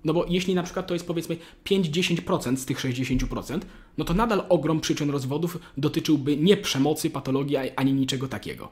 No 0.03 0.13
bo 0.13 0.25
jeśli 0.29 0.55
na 0.55 0.63
przykład 0.63 0.87
to 0.87 0.93
jest 0.93 1.07
powiedzmy 1.07 1.37
5-10% 1.65 2.55
z 2.55 2.65
tych 2.65 2.79
60%, 2.79 3.59
no 3.97 4.05
to 4.05 4.13
nadal 4.13 4.43
ogrom 4.49 4.79
przyczyn 4.79 5.09
rozwodów 5.09 5.57
dotyczyłby 5.77 6.37
nie 6.37 6.57
przemocy, 6.57 7.09
patologii 7.09 7.57
ani 7.75 7.93
niczego 7.93 8.27
takiego. 8.27 8.69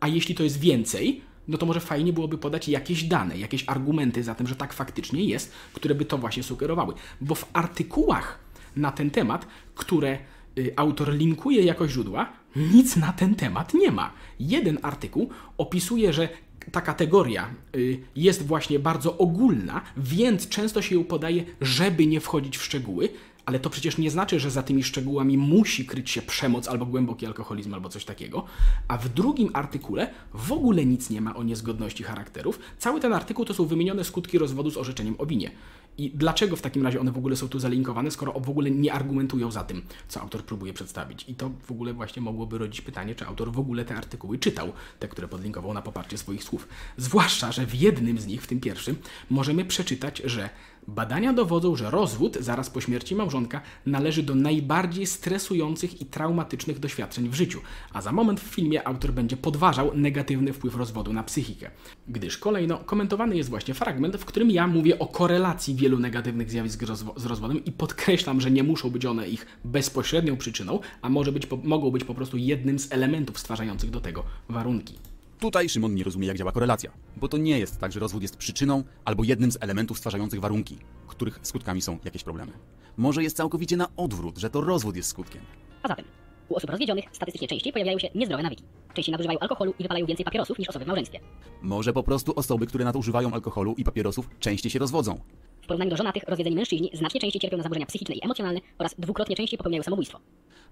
A 0.00 0.08
jeśli 0.08 0.34
to 0.34 0.42
jest 0.42 0.60
więcej, 0.60 1.20
no 1.48 1.58
to 1.58 1.66
może 1.66 1.80
fajnie 1.80 2.12
byłoby 2.12 2.38
podać 2.38 2.68
jakieś 2.68 3.04
dane, 3.04 3.38
jakieś 3.38 3.64
argumenty 3.66 4.22
za 4.22 4.34
tym, 4.34 4.46
że 4.46 4.56
tak 4.56 4.72
faktycznie 4.72 5.24
jest, 5.24 5.52
które 5.72 5.94
by 5.94 6.04
to 6.04 6.18
właśnie 6.18 6.42
sugerowały. 6.42 6.94
Bo 7.20 7.34
w 7.34 7.50
artykułach 7.52 8.38
na 8.78 8.92
ten 8.92 9.10
temat, 9.10 9.46
które 9.74 10.18
y, 10.58 10.72
autor 10.76 11.14
linkuje 11.14 11.62
jako 11.62 11.88
źródła, 11.88 12.32
nic 12.56 12.96
na 12.96 13.12
ten 13.12 13.34
temat 13.34 13.74
nie 13.74 13.90
ma. 13.90 14.12
Jeden 14.40 14.78
artykuł 14.82 15.30
opisuje, 15.58 16.12
że 16.12 16.28
ta 16.72 16.80
kategoria 16.80 17.48
y, 17.76 18.00
jest 18.16 18.46
właśnie 18.46 18.78
bardzo 18.78 19.18
ogólna, 19.18 19.80
więc 19.96 20.48
często 20.48 20.82
się 20.82 20.94
ją 20.94 21.04
podaje, 21.04 21.44
żeby 21.60 22.06
nie 22.06 22.20
wchodzić 22.20 22.58
w 22.58 22.64
szczegóły, 22.64 23.08
ale 23.48 23.60
to 23.60 23.70
przecież 23.70 23.98
nie 23.98 24.10
znaczy, 24.10 24.40
że 24.40 24.50
za 24.50 24.62
tymi 24.62 24.82
szczegółami 24.82 25.38
musi 25.38 25.86
kryć 25.86 26.10
się 26.10 26.22
przemoc 26.22 26.68
albo 26.68 26.86
głęboki 26.86 27.26
alkoholizm 27.26 27.74
albo 27.74 27.88
coś 27.88 28.04
takiego. 28.04 28.44
A 28.88 28.98
w 28.98 29.08
drugim 29.08 29.50
artykule 29.52 30.10
w 30.34 30.52
ogóle 30.52 30.86
nic 30.86 31.10
nie 31.10 31.20
ma 31.20 31.36
o 31.36 31.42
niezgodności 31.42 32.02
charakterów. 32.02 32.58
Cały 32.78 33.00
ten 33.00 33.12
artykuł 33.12 33.44
to 33.44 33.54
są 33.54 33.64
wymienione 33.64 34.04
skutki 34.04 34.38
rozwodu 34.38 34.70
z 34.70 34.76
orzeczeniem 34.76 35.14
o 35.18 35.26
winie. 35.26 35.50
I 35.98 36.10
dlaczego 36.14 36.56
w 36.56 36.60
takim 36.60 36.82
razie 36.82 37.00
one 37.00 37.12
w 37.12 37.18
ogóle 37.18 37.36
są 37.36 37.48
tu 37.48 37.58
zalinkowane, 37.58 38.10
skoro 38.10 38.32
w 38.32 38.50
ogóle 38.50 38.70
nie 38.70 38.92
argumentują 38.92 39.50
za 39.50 39.64
tym, 39.64 39.82
co 40.08 40.20
autor 40.20 40.44
próbuje 40.44 40.72
przedstawić? 40.72 41.24
I 41.28 41.34
to 41.34 41.50
w 41.66 41.70
ogóle 41.70 41.92
właśnie 41.92 42.22
mogłoby 42.22 42.58
rodzić 42.58 42.80
pytanie, 42.80 43.14
czy 43.14 43.26
autor 43.26 43.52
w 43.52 43.58
ogóle 43.58 43.84
te 43.84 43.96
artykuły 43.96 44.38
czytał, 44.38 44.72
te, 44.98 45.08
które 45.08 45.28
podlinkował 45.28 45.74
na 45.74 45.82
poparcie 45.82 46.18
swoich 46.18 46.44
słów. 46.44 46.68
Zwłaszcza, 46.96 47.52
że 47.52 47.66
w 47.66 47.74
jednym 47.74 48.18
z 48.18 48.26
nich, 48.26 48.42
w 48.42 48.46
tym 48.46 48.60
pierwszym, 48.60 48.96
możemy 49.30 49.64
przeczytać, 49.64 50.22
że 50.24 50.50
Badania 50.88 51.32
dowodzą, 51.32 51.76
że 51.76 51.90
rozwód 51.90 52.36
zaraz 52.40 52.70
po 52.70 52.80
śmierci 52.80 53.14
małżonka 53.14 53.60
należy 53.86 54.22
do 54.22 54.34
najbardziej 54.34 55.06
stresujących 55.06 56.00
i 56.00 56.06
traumatycznych 56.06 56.78
doświadczeń 56.78 57.28
w 57.28 57.34
życiu, 57.34 57.60
a 57.92 58.02
za 58.02 58.12
moment 58.12 58.40
w 58.40 58.54
filmie 58.54 58.88
autor 58.88 59.12
będzie 59.12 59.36
podważał 59.36 59.90
negatywny 59.94 60.52
wpływ 60.52 60.76
rozwodu 60.76 61.12
na 61.12 61.22
psychikę. 61.22 61.70
Gdyż 62.08 62.38
kolejno 62.38 62.78
komentowany 62.78 63.36
jest 63.36 63.50
właśnie 63.50 63.74
fragment, 63.74 64.16
w 64.16 64.24
którym 64.24 64.50
ja 64.50 64.66
mówię 64.66 64.98
o 64.98 65.06
korelacji 65.06 65.74
wielu 65.74 65.98
negatywnych 65.98 66.50
zjawisk 66.50 66.82
rozwo- 66.82 67.20
z 67.20 67.26
rozwodem 67.26 67.64
i 67.64 67.72
podkreślam, 67.72 68.40
że 68.40 68.50
nie 68.50 68.62
muszą 68.62 68.90
być 68.90 69.06
one 69.06 69.28
ich 69.28 69.46
bezpośrednią 69.64 70.36
przyczyną, 70.36 70.80
a 71.02 71.08
może 71.08 71.32
być 71.32 71.46
po- 71.46 71.56
mogą 71.56 71.90
być 71.90 72.04
po 72.04 72.14
prostu 72.14 72.36
jednym 72.36 72.78
z 72.78 72.92
elementów 72.92 73.38
stwarzających 73.38 73.90
do 73.90 74.00
tego 74.00 74.24
warunki. 74.48 74.94
Tutaj 75.38 75.68
Szymon 75.68 75.94
nie 75.94 76.04
rozumie, 76.04 76.26
jak 76.26 76.36
działa 76.38 76.52
korelacja, 76.52 76.92
bo 77.16 77.28
to 77.28 77.36
nie 77.36 77.58
jest 77.58 77.78
tak, 77.80 77.92
że 77.92 78.00
rozwód 78.00 78.22
jest 78.22 78.36
przyczyną 78.36 78.84
albo 79.04 79.24
jednym 79.24 79.52
z 79.52 79.58
elementów 79.60 79.98
stwarzających 79.98 80.40
warunki, 80.40 80.78
których 81.06 81.38
skutkami 81.42 81.82
są 81.82 81.98
jakieś 82.04 82.24
problemy. 82.24 82.52
Może 82.96 83.22
jest 83.22 83.36
całkowicie 83.36 83.76
na 83.76 83.88
odwrót, 83.96 84.38
że 84.38 84.50
to 84.50 84.60
rozwód 84.60 84.96
jest 84.96 85.08
skutkiem. 85.08 85.42
A 85.82 85.88
zatem, 85.88 86.04
u 86.48 86.54
osób 86.54 86.70
rozwiedzionych 86.70 87.04
statystycznie 87.12 87.48
częściej 87.48 87.72
pojawiają 87.72 87.98
się 87.98 88.08
niezdrowe 88.14 88.42
nawyki. 88.42 88.64
Częściej 88.94 89.12
nadużywają 89.12 89.38
alkoholu 89.38 89.74
i 89.78 89.82
wypalają 89.82 90.06
więcej 90.06 90.24
papierosów 90.24 90.58
niż 90.58 90.68
osoby 90.68 90.84
w 90.84 90.88
małżeństwie. 90.88 91.20
Może 91.62 91.92
po 91.92 92.02
prostu 92.02 92.32
osoby, 92.36 92.66
które 92.66 92.84
nadużywają 92.84 93.32
alkoholu 93.32 93.74
i 93.76 93.84
papierosów, 93.84 94.28
częściej 94.40 94.70
się 94.70 94.78
rozwodzą. 94.78 95.20
W 95.62 95.66
porównaniu 95.66 95.90
do 95.90 95.96
żonatych, 95.96 96.22
rozwiedzeni 96.28 96.56
mężczyźni 96.56 96.90
znacznie 96.94 97.20
częściej 97.20 97.40
cierpią 97.40 97.56
na 97.56 97.62
zaburzenia 97.62 97.86
psychiczne 97.86 98.14
i 98.14 98.24
emocjonalne 98.24 98.60
oraz 98.78 98.94
dwukrotnie 98.98 99.36
częściej 99.36 99.58
popełniają 99.58 99.82
samobójstwo. 99.82 100.20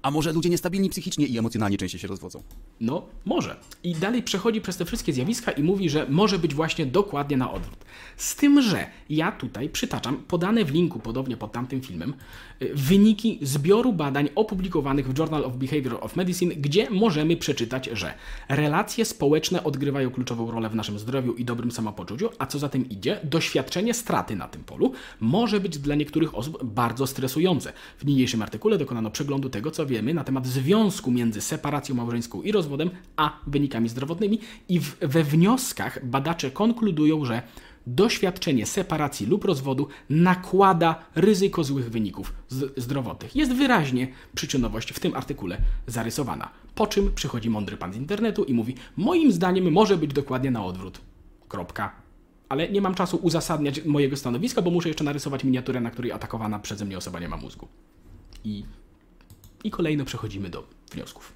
A 0.02 0.10
może 0.10 0.32
ludzie 0.32 0.50
niestabilni 0.50 0.90
psychicznie 0.90 1.26
i 1.26 1.38
emocjonalnie 1.38 1.78
częściej 1.78 2.00
się 2.00 2.08
rozwodzą. 2.08 2.42
No, 2.80 3.06
może. 3.24 3.56
I 3.82 3.94
dalej 3.94 4.22
przechodzi 4.22 4.60
przez 4.60 4.76
te 4.76 4.84
wszystkie 4.84 5.12
zjawiska 5.12 5.52
i 5.52 5.62
mówi, 5.62 5.90
że 5.90 6.06
może 6.10 6.38
być 6.38 6.54
właśnie 6.54 6.86
dokładnie 6.86 7.36
na 7.36 7.52
odwrót. 7.52 7.78
Z 8.16 8.36
tym, 8.36 8.62
że 8.62 8.86
ja 9.10 9.32
tutaj 9.32 9.68
przytaczam 9.68 10.16
podane 10.16 10.64
w 10.64 10.70
linku, 10.70 10.98
podobnie 10.98 11.36
pod 11.36 11.52
tamtym 11.52 11.80
filmem, 11.80 12.14
y, 12.62 12.70
wyniki 12.74 13.38
zbioru 13.42 13.92
badań 13.92 14.28
opublikowanych 14.34 15.08
w 15.08 15.18
Journal 15.18 15.44
of 15.44 15.56
Behavior 15.56 15.98
of 16.00 16.16
Medicine, 16.16 16.54
gdzie 16.54 16.90
możemy 16.90 17.36
przeczytać, 17.36 17.88
że 17.92 18.14
relacje 18.48 19.04
społeczne 19.04 19.64
odgrywają 19.64 20.10
kluczową 20.10 20.50
rolę 20.50 20.68
w 20.68 20.74
naszym 20.74 20.98
zdrowiu 20.98 21.34
i 21.34 21.44
dobrym 21.44 21.70
samopoczuciu, 21.70 22.28
a 22.38 22.46
co 22.46 22.58
za 22.58 22.68
tym 22.68 22.88
idzie, 22.88 23.20
doświadczenie 23.24 23.94
straty 23.94 24.36
na 24.36 24.48
tym 24.48 24.64
polu 24.64 24.92
może 25.20 25.60
być 25.60 25.78
dla 25.78 25.94
niektórych 25.94 26.34
osób 26.34 26.64
bardzo 26.64 27.06
stresujące. 27.06 27.72
W 27.98 28.06
niniejszym 28.06 28.42
artykule 28.42 28.78
dokonano 28.78 29.10
przeglądu 29.10 29.48
tego, 29.48 29.70
co 29.70 29.85
wiemy 29.86 30.14
na 30.14 30.24
temat 30.24 30.46
związku 30.46 31.10
między 31.10 31.40
separacją 31.40 31.94
małżeńską 31.94 32.42
i 32.42 32.52
rozwodem, 32.52 32.90
a 33.16 33.40
wynikami 33.46 33.88
zdrowotnymi 33.88 34.38
i 34.68 34.80
w, 34.80 34.96
we 35.00 35.24
wnioskach 35.24 36.06
badacze 36.06 36.50
konkludują, 36.50 37.24
że 37.24 37.42
doświadczenie 37.86 38.66
separacji 38.66 39.26
lub 39.26 39.44
rozwodu 39.44 39.88
nakłada 40.10 41.04
ryzyko 41.14 41.64
złych 41.64 41.90
wyników 41.90 42.32
zdrowotnych. 42.76 43.36
Jest 43.36 43.52
wyraźnie 43.52 44.08
przyczynowość 44.34 44.92
w 44.92 45.00
tym 45.00 45.14
artykule 45.14 45.58
zarysowana. 45.86 46.50
Po 46.74 46.86
czym 46.86 47.12
przychodzi 47.14 47.50
mądry 47.50 47.76
pan 47.76 47.92
z 47.92 47.96
internetu 47.96 48.44
i 48.44 48.54
mówi: 48.54 48.74
Moim 48.96 49.32
zdaniem 49.32 49.72
może 49.72 49.96
być 49.96 50.12
dokładnie 50.12 50.50
na 50.50 50.64
odwrót. 50.64 51.00
Kropka. 51.48 51.92
Ale 52.48 52.68
nie 52.68 52.80
mam 52.80 52.94
czasu 52.94 53.16
uzasadniać 53.16 53.84
mojego 53.84 54.16
stanowiska, 54.16 54.62
bo 54.62 54.70
muszę 54.70 54.88
jeszcze 54.88 55.04
narysować 55.04 55.44
miniaturę, 55.44 55.80
na 55.80 55.90
której 55.90 56.12
atakowana 56.12 56.58
przeze 56.58 56.84
mnie 56.84 56.98
osoba 56.98 57.20
nie 57.20 57.28
ma 57.28 57.36
mózgu. 57.36 57.68
I, 58.44 58.64
i 59.66 59.70
kolejno 59.70 60.04
przechodzimy 60.04 60.50
do 60.50 60.66
wniosków. 60.92 61.34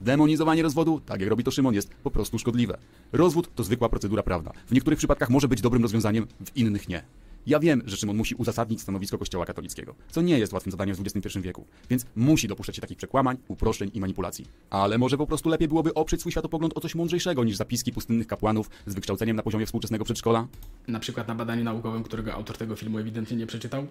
Demonizowanie 0.00 0.62
rozwodu, 0.62 1.00
tak 1.06 1.20
jak 1.20 1.30
robi 1.30 1.44
to 1.44 1.50
Szymon, 1.50 1.74
jest 1.74 1.94
po 1.94 2.10
prostu 2.10 2.38
szkodliwe. 2.38 2.78
Rozwód 3.12 3.54
to 3.54 3.64
zwykła 3.64 3.88
procedura 3.88 4.22
prawna. 4.22 4.52
W 4.66 4.72
niektórych 4.72 4.98
przypadkach 4.98 5.30
może 5.30 5.48
być 5.48 5.60
dobrym 5.60 5.82
rozwiązaniem, 5.82 6.26
w 6.44 6.56
innych 6.56 6.88
nie. 6.88 7.02
Ja 7.46 7.60
wiem, 7.60 7.82
że 7.86 7.96
Szymon 7.96 8.16
musi 8.16 8.34
uzasadnić 8.34 8.80
stanowisko 8.80 9.18
Kościoła 9.18 9.46
katolickiego, 9.46 9.94
co 10.10 10.22
nie 10.22 10.38
jest 10.38 10.52
łatwym 10.52 10.70
zadaniem 10.70 10.96
w 10.96 11.00
XXI 11.00 11.40
wieku, 11.40 11.64
więc 11.90 12.06
musi 12.16 12.48
dopuszczać 12.48 12.76
się 12.76 12.80
takich 12.80 12.96
przekłamań, 12.96 13.36
uproszczeń 13.48 13.90
i 13.94 14.00
manipulacji. 14.00 14.46
Ale 14.70 14.98
może 14.98 15.18
po 15.18 15.26
prostu 15.26 15.48
lepiej 15.48 15.68
byłoby 15.68 15.94
oprzeć 15.94 16.20
swój 16.20 16.32
światopogląd 16.32 16.76
o 16.76 16.80
coś 16.80 16.94
mądrzejszego 16.94 17.44
niż 17.44 17.56
zapiski 17.56 17.92
pustynnych 17.92 18.26
kapłanów 18.26 18.70
z 18.86 18.94
wykształceniem 18.94 19.36
na 19.36 19.42
poziomie 19.42 19.66
współczesnego 19.66 20.04
przedszkola? 20.04 20.46
na 20.88 21.00
przykład 21.00 21.28
na 21.28 21.34
badaniu 21.34 21.64
naukowym, 21.64 22.02
którego 22.02 22.34
autor 22.34 22.56
tego 22.56 22.76
filmu 22.76 22.98
ewidentnie 22.98 23.36
nie 23.36 23.46
przeczytał. 23.46 23.86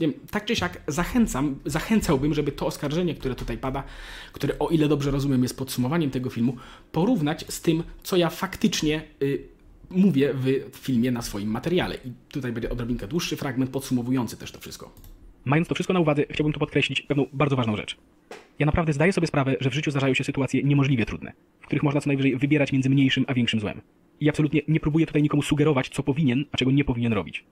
Wiem, 0.00 0.12
tak 0.30 0.44
czy 0.44 0.56
siak 0.56 0.82
zachęcam, 0.86 1.58
zachęcałbym, 1.64 2.34
żeby 2.34 2.52
to 2.52 2.66
oskarżenie, 2.66 3.14
które 3.14 3.34
tutaj 3.34 3.58
pada, 3.58 3.84
które 4.32 4.58
o 4.58 4.68
ile 4.68 4.88
dobrze 4.88 5.10
rozumiem 5.10 5.42
jest 5.42 5.58
podsumowaniem 5.58 6.10
tego 6.10 6.30
filmu, 6.30 6.56
porównać 6.92 7.44
z 7.48 7.60
tym, 7.60 7.82
co 8.02 8.16
ja 8.16 8.30
faktycznie 8.30 9.02
y, 9.22 9.48
mówię 9.90 10.34
w 10.72 10.76
filmie 10.76 11.10
na 11.10 11.22
swoim 11.22 11.50
materiale. 11.50 11.94
I 12.04 12.12
tutaj 12.28 12.52
będzie 12.52 12.70
odrobinkę 12.70 13.06
dłuższy 13.06 13.36
fragment 13.36 13.70
podsumowujący 13.70 14.36
też 14.36 14.52
to 14.52 14.60
wszystko. 14.60 14.94
Mając 15.44 15.68
to 15.68 15.74
wszystko 15.74 15.94
na 15.94 16.00
uwadze, 16.00 16.24
chciałbym 16.30 16.52
tu 16.52 16.60
podkreślić 16.60 17.02
pewną 17.02 17.26
bardzo 17.32 17.56
ważną 17.56 17.76
rzecz. 17.76 17.96
Ja 18.58 18.66
naprawdę 18.66 18.92
zdaję 18.92 19.12
sobie 19.12 19.26
sprawę, 19.26 19.56
że 19.60 19.70
w 19.70 19.74
życiu 19.74 19.90
zdarzają 19.90 20.14
się 20.14 20.24
sytuacje 20.24 20.62
niemożliwie 20.62 21.06
trudne, 21.06 21.32
w 21.60 21.66
których 21.66 21.82
można 21.82 22.00
co 22.00 22.08
najwyżej 22.08 22.36
wybierać 22.36 22.72
między 22.72 22.90
mniejszym 22.90 23.24
a 23.28 23.34
większym 23.34 23.60
złem. 23.60 23.80
I 24.20 24.28
absolutnie 24.28 24.62
nie 24.68 24.80
próbuję 24.80 25.06
tutaj 25.06 25.22
nikomu 25.22 25.42
sugerować, 25.42 25.88
co 25.88 26.02
powinien, 26.02 26.44
a 26.52 26.56
czego 26.56 26.70
nie 26.70 26.84
powinien 26.84 27.12
robić. 27.12 27.44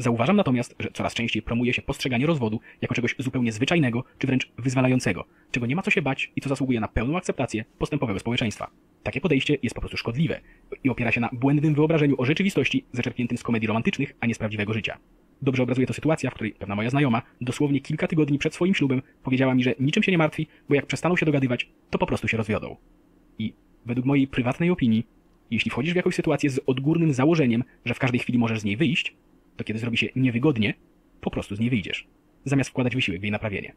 Zauważam 0.00 0.36
natomiast, 0.36 0.74
że 0.78 0.90
coraz 0.92 1.14
częściej 1.14 1.42
promuje 1.42 1.74
się 1.74 1.82
postrzeganie 1.82 2.26
rozwodu 2.26 2.60
jako 2.80 2.94
czegoś 2.94 3.14
zupełnie 3.18 3.52
zwyczajnego, 3.52 4.04
czy 4.18 4.26
wręcz 4.26 4.52
wyzwalającego, 4.58 5.24
czego 5.50 5.66
nie 5.66 5.76
ma 5.76 5.82
co 5.82 5.90
się 5.90 6.02
bać 6.02 6.32
i 6.36 6.40
co 6.40 6.48
zasługuje 6.48 6.80
na 6.80 6.88
pełną 6.88 7.16
akceptację 7.16 7.64
postępowego 7.78 8.18
społeczeństwa. 8.18 8.70
Takie 9.02 9.20
podejście 9.20 9.58
jest 9.62 9.74
po 9.74 9.80
prostu 9.80 9.96
szkodliwe 9.96 10.40
i 10.84 10.90
opiera 10.90 11.12
się 11.12 11.20
na 11.20 11.30
błędnym 11.32 11.74
wyobrażeniu 11.74 12.14
o 12.18 12.24
rzeczywistości 12.24 12.84
zaczerpniętym 12.92 13.38
z 13.38 13.42
komedii 13.42 13.66
romantycznych, 13.66 14.14
a 14.20 14.26
nie 14.26 14.34
z 14.34 14.38
prawdziwego 14.38 14.72
życia. 14.72 14.98
Dobrze 15.42 15.62
obrazuje 15.62 15.86
to 15.86 15.94
sytuacja, 15.94 16.30
w 16.30 16.34
której 16.34 16.52
pewna 16.52 16.74
moja 16.74 16.90
znajoma 16.90 17.22
dosłownie 17.40 17.80
kilka 17.80 18.06
tygodni 18.06 18.38
przed 18.38 18.54
swoim 18.54 18.74
ślubem 18.74 19.02
powiedziała 19.22 19.54
mi, 19.54 19.62
że 19.62 19.74
niczym 19.80 20.02
się 20.02 20.12
nie 20.12 20.18
martwi, 20.18 20.46
bo 20.68 20.74
jak 20.74 20.86
przestaną 20.86 21.16
się 21.16 21.26
dogadywać, 21.26 21.70
to 21.90 21.98
po 21.98 22.06
prostu 22.06 22.28
się 22.28 22.36
rozwiodą. 22.36 22.76
I 23.38 23.52
według 23.86 24.06
mojej 24.06 24.26
prywatnej 24.26 24.70
opinii, 24.70 25.06
jeśli 25.50 25.70
wchodzisz 25.70 25.92
w 25.92 25.96
jakąś 25.96 26.14
sytuację 26.14 26.50
z 26.50 26.60
odgórnym 26.66 27.12
założeniem, 27.12 27.64
że 27.84 27.94
w 27.94 27.98
każdej 27.98 28.20
chwili 28.20 28.38
możesz 28.38 28.60
z 28.60 28.64
niej 28.64 28.76
wyjść, 28.76 29.16
to 29.58 29.64
kiedy 29.64 29.78
zrobi 29.78 29.96
się 29.96 30.08
niewygodnie, 30.16 30.74
po 31.20 31.30
prostu 31.30 31.56
z 31.56 31.60
niej 31.60 31.70
wyjdziesz, 31.70 32.06
zamiast 32.44 32.70
wkładać 32.70 32.94
wysiłek 32.94 33.20
w 33.20 33.22
jej 33.24 33.32
naprawienie. 33.32 33.74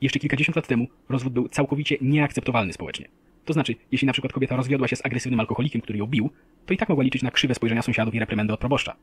Jeszcze 0.00 0.18
kilkadziesiąt 0.18 0.56
lat 0.56 0.66
temu 0.66 0.86
rozwód 1.08 1.32
był 1.32 1.48
całkowicie 1.48 1.96
nieakceptowalny 2.00 2.72
społecznie. 2.72 3.08
To 3.44 3.52
znaczy, 3.52 3.74
jeśli 3.92 4.06
na 4.06 4.12
przykład 4.12 4.32
kobieta 4.32 4.56
rozwiodła 4.56 4.88
się 4.88 4.96
z 4.96 5.06
agresywnym 5.06 5.40
alkoholikiem, 5.40 5.80
który 5.80 5.98
ją 5.98 6.06
bił, 6.06 6.30
to 6.66 6.74
i 6.74 6.76
tak 6.76 6.88
mogła 6.88 7.04
liczyć 7.04 7.22
na 7.22 7.30
krzywe 7.30 7.54
spojrzenia 7.54 7.82
sąsiadów 7.82 8.14
i 8.14 8.18
reprymendę 8.18 8.54
od 8.54 8.60
proboszcza. 8.60 8.96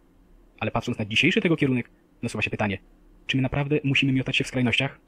Ale 0.59 0.71
patrząc 0.71 0.97
na 0.97 1.05
dzisiejszy 1.05 1.41
tego 1.41 1.57
kierunek, 1.57 1.89
nasuwa 2.21 2.41
się 2.41 2.49
pytanie, 2.49 2.77
czy 3.27 3.37
my 3.37 3.43
naprawdę 3.43 3.79
musimy 3.83 4.13
miotać 4.13 4.35
się 4.35 4.43
w 4.43 4.47
skrajnościach? 4.47 4.99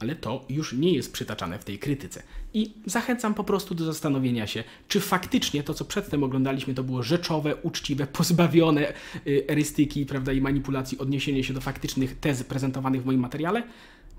Ale 0.00 0.16
to 0.16 0.44
już 0.48 0.72
nie 0.72 0.92
jest 0.92 1.12
przytaczane 1.12 1.58
w 1.58 1.64
tej 1.64 1.78
krytyce. 1.78 2.22
I 2.54 2.74
zachęcam 2.86 3.34
po 3.34 3.44
prostu 3.44 3.74
do 3.74 3.84
zastanowienia 3.84 4.46
się, 4.46 4.64
czy 4.88 5.00
faktycznie 5.00 5.62
to, 5.62 5.74
co 5.74 5.84
przedtem 5.84 6.22
oglądaliśmy, 6.22 6.74
to 6.74 6.84
było 6.84 7.02
rzeczowe, 7.02 7.56
uczciwe, 7.56 8.06
pozbawione 8.18 8.92
y, 9.26 9.44
erystyki 9.48 10.06
prawda, 10.06 10.32
i 10.32 10.40
manipulacji, 10.40 10.98
odniesienie 10.98 11.44
się 11.44 11.54
do 11.54 11.60
faktycznych 11.60 12.18
tez 12.18 12.44
prezentowanych 12.44 13.02
w 13.02 13.06
moim 13.06 13.20
materiale, 13.20 13.62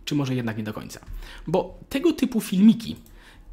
czy 0.06 0.16
może 0.16 0.36
jednak 0.36 0.58
nie 0.58 0.64
do 0.64 0.74
końca. 0.74 1.00
Bo 1.48 1.80
tego 1.90 2.14
typu 2.14 2.42
filmiki 2.42 2.96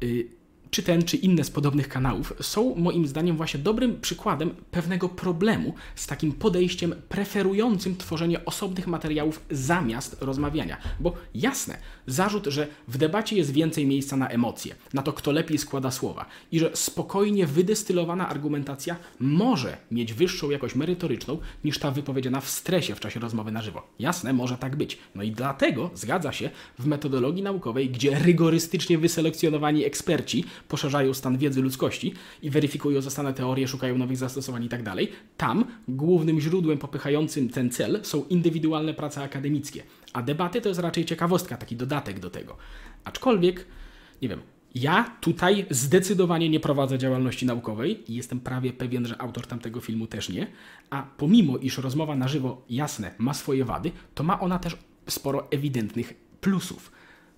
y, 0.03 0.27
czy 0.71 0.83
ten, 0.83 1.03
czy 1.03 1.17
inne 1.17 1.43
z 1.43 1.49
podobnych 1.49 1.89
kanałów 1.89 2.33
są 2.41 2.75
moim 2.75 3.07
zdaniem 3.07 3.37
właśnie 3.37 3.59
dobrym 3.59 4.01
przykładem 4.01 4.55
pewnego 4.71 5.09
problemu 5.09 5.73
z 5.95 6.07
takim 6.07 6.31
podejściem 6.31 6.95
preferującym 7.09 7.97
tworzenie 7.97 8.45
osobnych 8.45 8.87
materiałów 8.87 9.41
zamiast 9.51 10.17
rozmawiania. 10.21 10.77
Bo 10.99 11.13
jasne, 11.35 11.77
zarzut, 12.07 12.45
że 12.45 12.67
w 12.87 12.97
debacie 12.97 13.35
jest 13.35 13.51
więcej 13.51 13.85
miejsca 13.85 14.17
na 14.17 14.29
emocje, 14.29 14.75
na 14.93 15.01
to, 15.01 15.13
kto 15.13 15.31
lepiej 15.31 15.57
składa 15.57 15.91
słowa 15.91 16.25
i 16.51 16.59
że 16.59 16.71
spokojnie 16.73 17.47
wydestylowana 17.47 18.29
argumentacja 18.29 18.95
może 19.19 19.77
mieć 19.91 20.13
wyższą 20.13 20.49
jakość 20.49 20.75
merytoryczną 20.75 21.37
niż 21.63 21.79
ta 21.79 21.91
wypowiedziana 21.91 22.41
w 22.41 22.49
stresie 22.49 22.95
w 22.95 22.99
czasie 22.99 23.19
rozmowy 23.19 23.51
na 23.51 23.61
żywo. 23.61 23.87
Jasne, 23.99 24.33
może 24.33 24.57
tak 24.57 24.75
być. 24.75 24.97
No 25.15 25.23
i 25.23 25.31
dlatego 25.31 25.91
zgadza 25.93 26.31
się 26.31 26.49
w 26.79 26.85
metodologii 26.85 27.43
naukowej, 27.43 27.89
gdzie 27.89 28.19
rygorystycznie 28.19 28.97
wyselekcjonowani 28.97 29.85
eksperci 29.85 30.45
poszerzają 30.67 31.13
stan 31.13 31.37
wiedzy 31.37 31.61
ludzkości 31.61 32.13
i 32.41 32.49
weryfikują 32.49 33.01
zastane 33.01 33.33
teorie, 33.33 33.67
szukają 33.67 33.97
nowych 33.97 34.17
zastosowań 34.17 34.63
i 34.63 34.69
tak. 34.69 34.81
Tam 35.37 35.65
głównym 35.87 36.39
źródłem 36.39 36.77
popychającym 36.77 37.49
ten 37.49 37.69
cel 37.69 37.99
są 38.03 38.25
indywidualne 38.29 38.93
prace 38.93 39.23
akademickie, 39.23 39.83
a 40.13 40.21
debaty 40.21 40.61
to 40.61 40.69
jest 40.69 40.81
raczej 40.81 41.05
ciekawostka, 41.05 41.57
taki 41.57 41.75
dodatek 41.75 42.19
do 42.19 42.29
tego. 42.29 42.57
Aczkolwiek, 43.03 43.65
nie 44.21 44.29
wiem, 44.29 44.41
ja 44.75 45.15
tutaj 45.21 45.65
zdecydowanie 45.69 46.49
nie 46.49 46.59
prowadzę 46.59 46.97
działalności 46.97 47.45
naukowej 47.45 48.11
i 48.11 48.15
jestem 48.15 48.39
prawie 48.39 48.73
pewien, 48.73 49.05
że 49.05 49.21
autor 49.21 49.47
tamtego 49.47 49.81
filmu 49.81 50.07
też 50.07 50.29
nie, 50.29 50.47
a 50.89 51.03
pomimo 51.17 51.57
iż 51.57 51.77
rozmowa 51.77 52.15
na 52.15 52.27
żywo, 52.27 52.65
jasne, 52.69 53.11
ma 53.17 53.33
swoje 53.33 53.65
wady, 53.65 53.91
to 54.15 54.23
ma 54.23 54.39
ona 54.39 54.59
też 54.59 54.77
sporo 55.07 55.47
ewidentnych 55.51 56.13
plusów. 56.41 56.91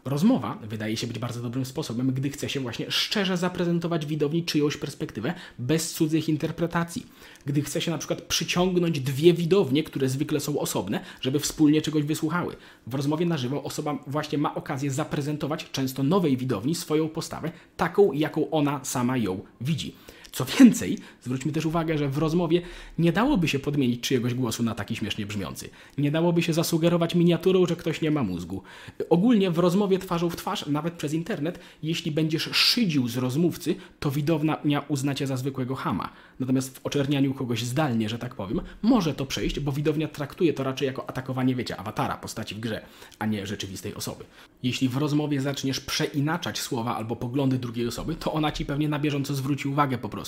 Rozmowa 0.06 0.57
wydaje 0.64 0.98
się 0.98 1.07
być 1.07 1.20
bardzo 1.20 1.42
dobrym 1.42 1.66
sposobem, 1.66 2.12
gdy 2.12 2.29
chce 2.29 2.50
się 2.50 2.59
właśnie 2.59 2.92
szczerze 2.92 3.38
zaprezentować 3.38 4.05
widowni 4.05 4.44
czyjąś 4.44 4.77
perspektywę 4.77 5.33
bez 5.59 5.92
cudzych 5.92 6.29
interpretacji. 6.29 7.05
Gdy 7.46 7.62
chce 7.62 7.81
się 7.81 7.92
na 7.92 7.98
przykład 7.98 8.22
przyciągnąć 8.22 9.00
dwie 9.00 9.33
widownie, 9.33 9.83
które 9.83 10.09
zwykle 10.09 10.40
są 10.40 10.59
osobne, 10.59 11.00
żeby 11.22 11.40
wspólnie 11.40 11.81
czegoś 11.81 12.03
wysłuchały. 12.03 12.55
W 12.88 12.94
rozmowie 12.94 13.25
na 13.25 13.38
żywo 13.38 13.64
osoba 13.64 13.98
właśnie 14.07 14.38
ma 14.38 14.55
okazję 14.55 14.92
zaprezentować 14.92 15.72
często 15.72 16.03
nowej 16.03 16.38
widowni 16.38 16.75
swoją 16.75 17.09
postawę, 17.09 17.51
taką 17.77 18.12
jaką 18.12 18.50
ona 18.50 18.79
sama 18.83 19.18
ją 19.18 19.42
widzi. 19.62 19.96
Co 20.31 20.46
więcej, 20.46 20.98
zwróćmy 21.24 21.51
też 21.51 21.65
uwagę, 21.65 21.98
że 21.98 22.09
w 22.09 22.18
rozmowie 22.18 22.61
nie 22.98 23.11
dałoby 23.11 23.48
się 23.48 23.59
podmienić 23.59 24.01
czyjegoś 24.01 24.33
głosu 24.33 24.63
na 24.63 24.75
taki 24.75 24.96
śmiesznie 24.96 25.25
brzmiący. 25.25 25.70
Nie 25.98 26.11
dałoby 26.11 26.44
się 26.44 26.53
zasugerować 26.53 27.15
miniaturą, 27.15 27.65
że 27.65 27.75
ktoś 27.75 28.01
nie 28.01 28.11
ma 28.11 28.24
mózgu. 28.24 28.63
Ogólnie 29.09 29.51
w 29.51 29.59
rozmowie 29.59 30.00
twarzą 30.00 30.29
w 30.29 30.35
twarz, 30.35 30.65
nawet 30.68 30.94
przez 30.94 31.13
internet, 31.13 31.59
jeśli 31.83 32.11
będziesz 32.11 32.50
szydził 32.51 33.07
z 33.07 33.18
rozmówcy, 33.18 33.75
to 34.00 34.11
widownia 34.11 34.79
uzna 34.87 35.15
cię 35.15 35.27
za 35.27 35.37
zwykłego 35.37 35.75
hama. 35.75 36.09
Natomiast 36.39 36.77
w 36.77 36.85
oczernianiu 36.85 37.33
kogoś 37.33 37.63
zdalnie, 37.63 38.09
że 38.09 38.20
tak 38.20 38.35
powiem, 38.35 38.61
może 38.81 39.13
to 39.13 39.25
przejść, 39.25 39.59
bo 39.59 39.72
widownia 39.72 40.07
traktuje 40.07 40.53
to 40.53 40.63
raczej 40.63 40.85
jako 40.85 41.09
atakowanie, 41.09 41.55
wiecie, 41.55 41.77
awatara, 41.77 42.18
postaci 42.18 42.55
w 42.55 42.59
grze, 42.59 42.81
a 43.20 43.25
nie 43.25 43.48
rzeczywistej 43.48 43.96
osoby. 43.96 44.24
Jeśli 44.63 44.89
w 44.89 44.98
rozmowie 44.98 45.42
zaczniesz 45.42 45.79
przeinaczać 45.79 46.59
słowa 46.59 46.96
albo 46.96 47.15
poglądy 47.15 47.57
drugiej 47.57 47.87
osoby, 47.87 48.15
to 48.15 48.33
ona 48.33 48.51
ci 48.51 48.65
pewnie 48.65 48.89
na 48.89 49.00
bieżąco 49.00 49.35
zwróci 49.35 49.68
uwagę 49.68 49.98
po 49.98 50.09
prostu. 50.09 50.19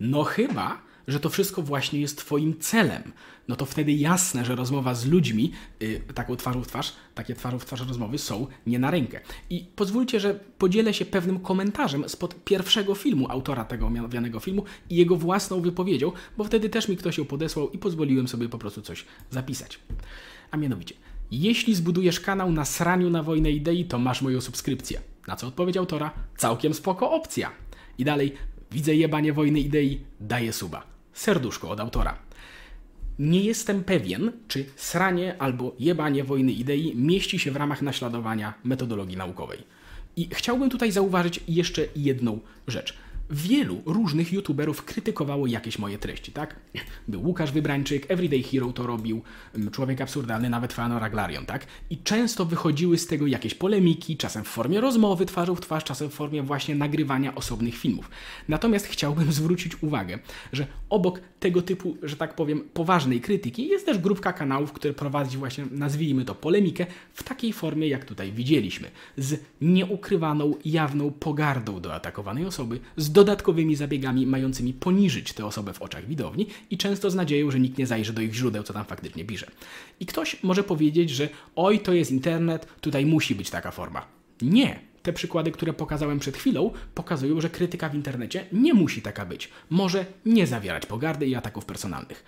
No 0.00 0.24
chyba, 0.24 0.82
że 1.08 1.20
to 1.20 1.28
wszystko 1.28 1.62
właśnie 1.62 2.00
jest 2.00 2.18
Twoim 2.18 2.58
celem. 2.58 3.02
No 3.48 3.56
to 3.56 3.64
wtedy 3.64 3.92
jasne, 3.92 4.44
że 4.44 4.56
rozmowa 4.56 4.94
z 4.94 5.06
ludźmi, 5.06 5.52
yy, 5.80 6.00
taką 6.14 6.36
twarzą 6.36 6.62
w 6.62 6.66
twarz, 6.66 6.92
takie 7.14 7.34
twarzą 7.34 7.58
w 7.58 7.64
twarz 7.64 7.80
rozmowy 7.80 8.18
są 8.18 8.46
nie 8.66 8.78
na 8.78 8.90
rękę. 8.90 9.20
I 9.50 9.66
pozwólcie, 9.76 10.20
że 10.20 10.40
podzielę 10.58 10.94
się 10.94 11.04
pewnym 11.04 11.40
komentarzem 11.40 12.08
spod 12.08 12.44
pierwszego 12.44 12.94
filmu 12.94 13.26
autora 13.30 13.64
tego 13.64 13.86
omawianego 13.86 14.40
filmu 14.40 14.64
i 14.90 14.96
jego 14.96 15.16
własną 15.16 15.60
wypowiedzią, 15.60 16.12
bo 16.36 16.44
wtedy 16.44 16.68
też 16.68 16.88
mi 16.88 16.96
ktoś 16.96 17.18
ją 17.18 17.24
podesłał 17.24 17.70
i 17.70 17.78
pozwoliłem 17.78 18.28
sobie 18.28 18.48
po 18.48 18.58
prostu 18.58 18.82
coś 18.82 19.04
zapisać. 19.30 19.78
A 20.50 20.56
mianowicie, 20.56 20.94
jeśli 21.30 21.74
zbudujesz 21.74 22.20
kanał 22.20 22.52
na 22.52 22.64
sraniu 22.64 23.10
na 23.10 23.22
wojnę 23.22 23.50
idei, 23.50 23.84
to 23.84 23.98
masz 23.98 24.22
moją 24.22 24.40
subskrypcję. 24.40 25.00
Na 25.26 25.36
co 25.36 25.46
odpowiedź 25.46 25.76
autora? 25.76 26.10
Całkiem 26.36 26.74
spoko 26.74 27.10
opcja. 27.10 27.50
I 27.98 28.04
dalej, 28.04 28.34
widzę 28.72 28.94
jebanie 28.94 29.32
wojny 29.32 29.60
idei, 29.60 30.00
daję 30.20 30.52
suba. 30.52 30.82
Serduszko 31.12 31.70
od 31.70 31.80
autora. 31.80 32.18
Nie 33.18 33.40
jestem 33.40 33.84
pewien, 33.84 34.32
czy 34.48 34.64
sranie 34.76 35.34
albo 35.38 35.74
jebanie 35.78 36.24
wojny 36.24 36.52
idei 36.52 36.96
mieści 36.96 37.38
się 37.38 37.50
w 37.50 37.56
ramach 37.56 37.82
naśladowania 37.82 38.54
metodologii 38.64 39.16
naukowej. 39.16 39.58
I 40.16 40.28
chciałbym 40.32 40.70
tutaj 40.70 40.92
zauważyć 40.92 41.40
jeszcze 41.48 41.82
jedną 41.96 42.38
rzecz 42.66 42.94
wielu 43.30 43.82
różnych 43.86 44.32
youtuberów 44.32 44.84
krytykowało 44.84 45.46
jakieś 45.46 45.78
moje 45.78 45.98
treści, 45.98 46.32
tak? 46.32 46.56
Był 47.08 47.26
Łukasz 47.26 47.52
Wybrańczyk, 47.52 48.10
Everyday 48.10 48.42
Hero 48.42 48.72
to 48.72 48.86
robił, 48.86 49.22
mm, 49.54 49.70
Człowiek 49.70 50.00
Absurdalny, 50.00 50.50
nawet 50.50 50.72
Fano 50.72 50.98
Raglarion, 50.98 51.46
tak? 51.46 51.66
I 51.90 51.98
często 51.98 52.44
wychodziły 52.44 52.98
z 52.98 53.06
tego 53.06 53.26
jakieś 53.26 53.54
polemiki, 53.54 54.16
czasem 54.16 54.44
w 54.44 54.48
formie 54.48 54.80
rozmowy 54.80 55.26
twarzą 55.26 55.54
w 55.54 55.60
twarz, 55.60 55.84
czasem 55.84 56.10
w 56.10 56.14
formie 56.14 56.42
właśnie 56.42 56.74
nagrywania 56.74 57.34
osobnych 57.34 57.74
filmów. 57.74 58.10
Natomiast 58.48 58.86
chciałbym 58.86 59.32
zwrócić 59.40 59.82
uwagę, 59.82 60.18
że 60.52 60.66
obok 60.90 61.20
tego 61.40 61.62
typu, 61.62 61.96
że 62.02 62.16
tak 62.16 62.34
powiem, 62.34 62.60
poważnej 62.74 63.20
krytyki 63.20 63.68
jest 63.68 63.86
też 63.86 63.98
grupka 63.98 64.32
kanałów, 64.32 64.72
które 64.72 64.94
prowadzi 64.94 65.38
właśnie, 65.38 65.66
nazwijmy 65.70 66.24
to, 66.24 66.34
polemikę 66.34 66.86
w 67.14 67.22
takiej 67.22 67.52
formie, 67.52 67.88
jak 67.88 68.04
tutaj 68.04 68.32
widzieliśmy, 68.32 68.90
z 69.16 69.40
nieukrywaną, 69.60 70.54
jawną 70.64 71.10
pogardą 71.10 71.80
do 71.80 71.94
atakowanej 71.94 72.46
osoby, 72.46 72.80
z 72.96 73.12
dodatkowymi 73.20 73.76
zabiegami 73.76 74.26
mającymi 74.26 74.72
poniżyć 74.72 75.32
tę 75.32 75.46
osobę 75.46 75.72
w 75.72 75.82
oczach 75.82 76.06
widowni 76.06 76.46
i 76.70 76.78
często 76.78 77.10
z 77.10 77.14
nadzieją, 77.14 77.50
że 77.50 77.60
nikt 77.60 77.78
nie 77.78 77.86
zajrzy 77.86 78.12
do 78.12 78.22
ich 78.22 78.34
źródeł, 78.34 78.62
co 78.62 78.72
tam 78.72 78.84
faktycznie 78.84 79.24
pisze. 79.24 79.50
I 80.00 80.06
ktoś 80.06 80.42
może 80.42 80.64
powiedzieć, 80.64 81.10
że 81.10 81.28
oj, 81.56 81.80
to 81.80 81.92
jest 81.92 82.10
internet, 82.10 82.66
tutaj 82.80 83.06
musi 83.06 83.34
być 83.34 83.50
taka 83.50 83.70
forma. 83.70 84.06
Nie, 84.42 84.80
te 85.02 85.12
przykłady, 85.12 85.50
które 85.50 85.72
pokazałem 85.72 86.18
przed 86.18 86.36
chwilą, 86.36 86.70
pokazują, 86.94 87.40
że 87.40 87.50
krytyka 87.50 87.88
w 87.88 87.94
internecie 87.94 88.46
nie 88.52 88.74
musi 88.74 89.02
taka 89.02 89.26
być. 89.26 89.48
Może 89.70 90.06
nie 90.26 90.46
zawierać 90.46 90.86
pogardy 90.86 91.26
i 91.26 91.34
ataków 91.34 91.64
personalnych. 91.64 92.24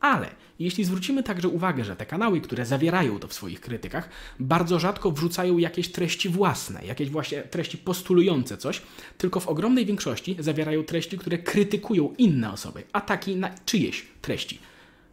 Ale 0.00 0.30
jeśli 0.58 0.84
zwrócimy 0.84 1.22
także 1.22 1.48
uwagę, 1.48 1.84
że 1.84 1.96
te 1.96 2.06
kanały, 2.06 2.40
które 2.40 2.66
zawierają 2.66 3.18
to 3.18 3.28
w 3.28 3.34
swoich 3.34 3.60
krytykach, 3.60 4.08
bardzo 4.40 4.78
rzadko 4.78 5.10
wrzucają 5.10 5.58
jakieś 5.58 5.92
treści 5.92 6.28
własne, 6.28 6.84
jakieś 6.86 7.10
właśnie 7.10 7.42
treści 7.42 7.78
postulujące 7.78 8.56
coś, 8.56 8.82
tylko 9.18 9.40
w 9.40 9.48
ogromnej 9.48 9.86
większości 9.86 10.36
zawierają 10.38 10.82
treści, 10.84 11.18
które 11.18 11.38
krytykują 11.38 12.14
inne 12.18 12.52
osoby, 12.52 12.82
ataki 12.92 13.36
na 13.36 13.50
czyjeś 13.64 14.06
treści. 14.22 14.58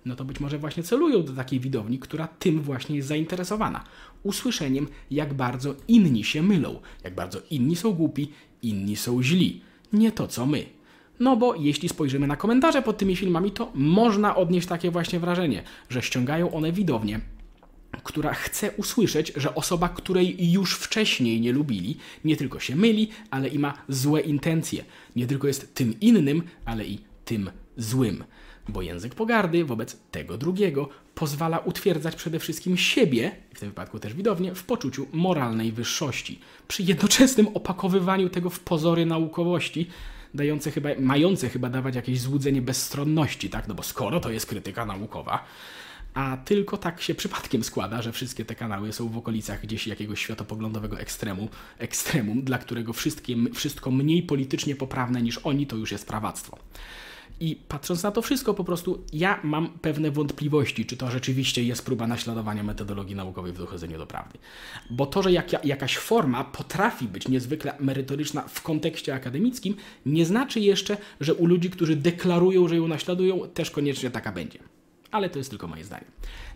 no 0.06 0.15
to 0.15 0.26
być 0.26 0.39
może 0.39 0.58
właśnie 0.58 0.84
celują 0.84 1.23
do 1.23 1.34
takiej 1.34 1.60
widowni, 1.60 2.00
która 2.00 2.28
tym 2.28 2.62
właśnie 2.62 2.95
jest 2.95 3.08
zainteresowana. 3.08 3.84
Usłyszeniem, 4.23 4.88
jak 5.12 5.34
bardzo 5.34 5.76
inni 5.88 6.23
się 6.23 6.43
mylą, 6.43 6.80
jak 7.04 7.15
bardzo 7.15 7.41
inni 7.50 7.76
są 7.76 7.93
głupi, 7.93 8.32
inni 8.62 8.95
są 8.95 9.23
źli. 9.23 9.62
Nie 9.93 10.12
to 10.12 10.28
co 10.28 10.45
my. 10.45 10.76
No 11.19 11.38
bo 11.38 11.56
jeśli 11.56 11.89
spojrzymy 11.89 12.27
na 12.27 12.36
komentarze 12.36 12.82
pod 12.82 12.97
tymi 12.97 13.15
filmami, 13.15 13.51
to 13.51 13.71
można 13.75 14.36
odnieść 14.36 14.67
takie 14.67 14.91
właśnie 14.91 15.19
wrażenie, 15.19 15.63
że 15.89 16.01
ściągają 16.01 16.51
one 16.51 16.71
widownię, 16.71 17.19
która 18.03 18.34
chce 18.34 18.71
usłyszeć, 18.71 19.34
że 19.36 19.56
osoba, 19.56 19.89
której 19.89 20.51
już 20.51 20.75
wcześniej 20.75 21.41
nie 21.41 21.51
lubili, 21.51 21.97
nie 22.25 22.38
tylko 22.38 22.60
się 22.60 22.75
myli, 22.75 23.10
ale 23.32 23.47
i 23.47 23.60
ma 23.60 23.73
złe 23.89 24.21
intencje. 24.21 24.84
Nie 25.15 25.27
tylko 25.27 25.47
jest 25.47 25.75
tym 25.75 25.99
innym, 25.99 26.43
ale 26.65 26.86
i 26.86 26.99
tym 27.25 27.51
złym. 27.77 28.23
Bo 28.69 28.82
język 28.82 29.15
pogardy 29.15 29.65
wobec 29.65 29.97
tego 30.12 30.38
drugiego 30.38 30.89
pozwala 31.15 31.60
utwierdzać 31.60 32.15
przede 32.15 32.39
wszystkim 32.39 32.77
siebie, 32.77 33.32
w 33.53 33.60
tym 33.60 33.69
wypadku 33.69 33.99
też 33.99 34.13
widownię, 34.13 34.56
w 34.56 34.63
poczuciu 34.63 35.08
moralnej 35.13 35.71
wyższości, 35.71 36.39
przy 36.67 36.84
jednoczesnym 36.84 37.47
opakowywaniu 37.47 38.30
tego 38.30 38.49
w 38.49 38.60
pozory 38.60 39.06
naukowości, 39.06 39.88
dające 40.33 40.71
chyba, 40.71 40.89
mające 40.99 41.49
chyba 41.49 41.69
dawać 41.69 41.95
jakieś 41.95 42.21
złudzenie 42.21 42.61
bezstronności, 42.61 43.49
tak? 43.49 43.67
No 43.67 43.73
bo 43.73 43.83
skoro 43.83 44.19
to 44.19 44.31
jest 44.31 44.45
krytyka 44.45 44.85
naukowa, 44.85 45.45
a 46.13 46.37
tylko 46.37 46.77
tak 46.77 47.01
się 47.01 47.15
przypadkiem 47.15 47.63
składa, 47.63 48.01
że 48.01 48.11
wszystkie 48.11 48.45
te 48.45 48.55
kanały 48.55 48.93
są 48.93 49.09
w 49.09 49.17
okolicach 49.17 49.61
gdzieś 49.61 49.87
jakiegoś 49.87 50.21
światopoglądowego 50.21 50.99
ekstremu, 50.99 51.49
ekstremum, 51.77 52.41
dla 52.41 52.57
którego 52.57 52.93
wszystkie, 52.93 53.35
wszystko 53.53 53.91
mniej 53.91 54.23
politycznie 54.23 54.75
poprawne 54.75 55.21
niż 55.21 55.37
oni 55.37 55.67
to 55.67 55.75
już 55.75 55.91
jest 55.91 56.07
prawactwo. 56.07 56.57
I 57.39 57.56
patrząc 57.67 58.04
na 58.04 58.12
to 58.12 58.21
wszystko, 58.21 58.54
po 58.54 58.63
prostu 58.63 59.04
ja 59.13 59.39
mam 59.43 59.69
pewne 59.80 60.12
wątpliwości, 60.12 60.86
czy 60.86 60.97
to 60.97 61.12
rzeczywiście 61.12 61.63
jest 61.63 61.86
próba 61.86 62.08
naśladowania 62.08 62.63
metodologii 62.63 63.15
naukowej 63.15 63.54
w 63.54 63.58
dochodzeniu 63.58 63.97
do 63.97 64.08
prawdy. 64.08 64.39
Bo 64.89 65.06
to, 65.06 65.23
że 65.23 65.32
jak, 65.32 65.65
jakaś 65.65 65.97
forma 65.97 66.43
potrafi 66.43 67.08
być 67.08 67.28
niezwykle 67.28 67.73
merytoryczna 67.80 68.41
w 68.41 68.62
kontekście 68.62 69.13
akademickim, 69.13 69.76
nie 70.06 70.26
znaczy 70.26 70.60
jeszcze, 70.60 70.97
że 71.21 71.34
u 71.34 71.45
ludzi, 71.45 71.69
którzy 71.69 71.95
deklarują, 71.95 72.67
że 72.67 72.76
ją 72.76 72.88
naśladują, 72.88 73.39
też 73.54 73.71
koniecznie 73.71 74.12
taka 74.12 74.32
będzie. 74.32 74.60
Ale 75.12 75.30
to 75.30 75.38
jest 75.38 75.50
tylko 75.50 75.67
moje 75.67 75.84
zdanie. 75.84 76.06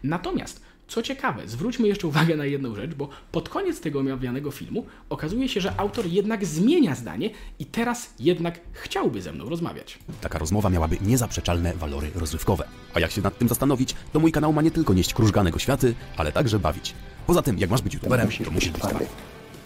Natomiast 0.04 0.71
co 0.92 1.02
ciekawe, 1.02 1.48
zwróćmy 1.48 1.88
jeszcze 1.88 2.08
uwagę 2.08 2.38
na 2.38 2.46
jedną 2.46 2.76
rzecz, 2.76 2.94
bo 2.94 3.10
pod 3.32 3.50
koniec 3.50 3.82
tego 3.82 4.00
omawianego 4.00 4.52
filmu 4.52 4.86
okazuje 5.10 5.50
się, 5.50 5.62
że 5.62 5.74
autor 5.78 6.06
jednak 6.06 6.46
zmienia 6.46 6.96
zdanie 6.96 7.30
i 7.60 7.66
teraz 7.66 8.14
jednak 8.20 8.60
chciałby 8.72 9.22
ze 9.22 9.32
mną 9.32 9.50
rozmawiać. 9.50 10.00
Taka 10.22 10.40
rozmowa 10.40 10.70
miałaby 10.70 10.98
niezaprzeczalne 11.02 11.74
walory 11.74 12.12
rozrywkowe. 12.16 12.68
A 12.94 13.00
jak 13.00 13.12
się 13.12 13.22
nad 13.22 13.38
tym 13.38 13.48
zastanowić, 13.48 13.96
to 14.14 14.20
mój 14.20 14.32
kanał 14.32 14.54
ma 14.54 14.62
nie 14.62 14.72
tylko 14.72 14.94
nieść 14.94 15.14
krużgane 15.14 15.52
światy, 15.58 15.96
ale 16.18 16.32
także 16.32 16.60
bawić. 16.60 16.94
Poza 17.28 17.42
tym, 17.42 17.60
jak 17.60 17.70
masz 17.70 17.82
być 17.82 17.94
youtuberem, 17.94 18.30
to 18.46 18.52
musisz 18.52 18.72
być 18.72 18.82
twardy. 18.82 19.06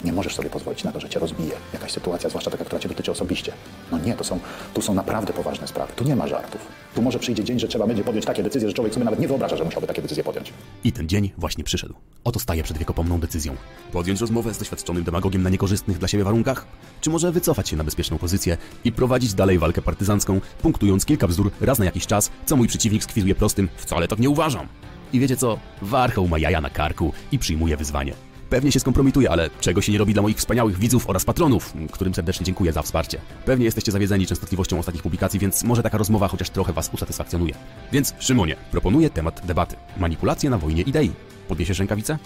Nie 0.06 0.12
możesz 0.12 0.34
sobie 0.34 0.50
pozwolić 0.50 0.84
na 0.84 0.92
to, 0.92 1.00
że 1.00 1.08
cię 1.08 1.18
rozbije 1.18 1.52
jakaś 1.72 1.92
sytuacja, 1.92 2.28
zwłaszcza 2.28 2.50
taka, 2.50 2.64
która 2.64 2.80
cię 2.80 2.88
dotyczy 2.88 3.10
osobiście. 3.10 3.52
No 3.92 3.98
nie, 3.98 4.14
to 4.14 4.24
są, 4.24 4.38
tu 4.74 4.82
są 4.82 4.94
naprawdę 4.94 5.32
poważne 5.32 5.68
sprawy. 5.68 5.92
Tu 5.96 6.04
nie 6.04 6.16
ma 6.16 6.28
żartów. 6.28 6.60
Tu 6.94 7.02
może 7.02 7.18
przyjdzie 7.18 7.44
dzień, 7.44 7.58
że 7.58 7.68
trzeba 7.68 7.86
będzie 7.86 8.04
podjąć 8.04 8.26
takie 8.26 8.42
decyzje, 8.42 8.68
że 8.68 8.74
człowiek 8.74 8.94
sobie 8.94 9.04
nawet 9.04 9.20
nie 9.20 9.28
wyobraża, 9.28 9.56
że 9.56 9.64
musiałby 9.64 9.86
takie 9.86 10.02
decyzje 10.02 10.24
podjąć. 10.24 10.52
I 10.84 10.92
ten 10.92 11.08
dzień 11.08 11.30
właśnie 11.38 11.64
przyszedł. 11.64 11.94
Oto 12.24 12.40
staję 12.40 12.62
przed 12.62 12.78
wiekopomną 12.78 13.20
decyzją. 13.20 13.56
Podjąć 13.92 14.20
rozmowę 14.20 14.54
z 14.54 14.58
doświadczonym 14.58 15.04
demagogiem 15.04 15.42
na 15.42 15.50
niekorzystnych 15.50 15.98
dla 15.98 16.08
siebie 16.08 16.24
warunkach? 16.24 16.66
Czy 17.00 17.10
może 17.10 17.32
wycofać 17.32 17.68
się 17.68 17.76
na 17.76 17.84
bezpieczną 17.84 18.18
pozycję 18.18 18.56
i 18.84 18.92
prowadzić 18.92 19.34
dalej 19.34 19.58
walkę 19.58 19.82
partyzancką, 19.82 20.40
punktując 20.62 21.04
kilka 21.04 21.28
bzdur 21.28 21.50
raz 21.60 21.78
na 21.78 21.84
jakiś 21.84 22.06
czas, 22.06 22.30
co 22.46 22.56
mój 22.56 22.68
przeciwnik 22.68 23.02
skwizuje 23.04 23.34
prostym 23.34 23.68
wcale 23.76 24.08
tak 24.08 24.18
nie 24.18 24.30
uważam. 24.30 24.68
I 25.12 25.20
wiecie 25.20 25.36
co? 25.36 25.58
Warchoł 25.82 26.28
ma 26.28 26.38
jaja 26.38 26.60
na 26.60 26.70
karku 26.70 27.12
i 27.32 27.38
przyjmuje 27.38 27.76
wyzwanie. 27.76 28.25
Pewnie 28.50 28.72
się 28.72 28.80
skompromituje, 28.80 29.30
ale 29.30 29.50
czego 29.60 29.80
się 29.80 29.92
nie 29.92 29.98
robi 29.98 30.12
dla 30.12 30.22
moich 30.22 30.36
wspaniałych 30.36 30.78
widzów 30.78 31.10
oraz 31.10 31.24
patronów, 31.24 31.74
którym 31.92 32.14
serdecznie 32.14 32.46
dziękuję 32.46 32.72
za 32.72 32.82
wsparcie. 32.82 33.20
Pewnie 33.44 33.64
jesteście 33.64 33.92
zawiedzeni 33.92 34.26
częstotliwością 34.26 34.78
ostatnich 34.78 35.02
publikacji, 35.02 35.40
więc 35.40 35.64
może 35.64 35.82
taka 35.82 35.98
rozmowa 35.98 36.28
chociaż 36.28 36.50
trochę 36.50 36.72
was 36.72 36.90
usatysfakcjonuje. 36.94 37.54
Więc 37.92 38.14
Szymonie, 38.18 38.56
proponuję 38.70 39.10
temat 39.10 39.46
debaty. 39.46 39.76
Manipulacje 39.96 40.50
na 40.50 40.58
wojnie 40.58 40.82
idei. 40.82 41.10
Podniesiesz 41.48 41.78
rękawicę? 41.78 42.18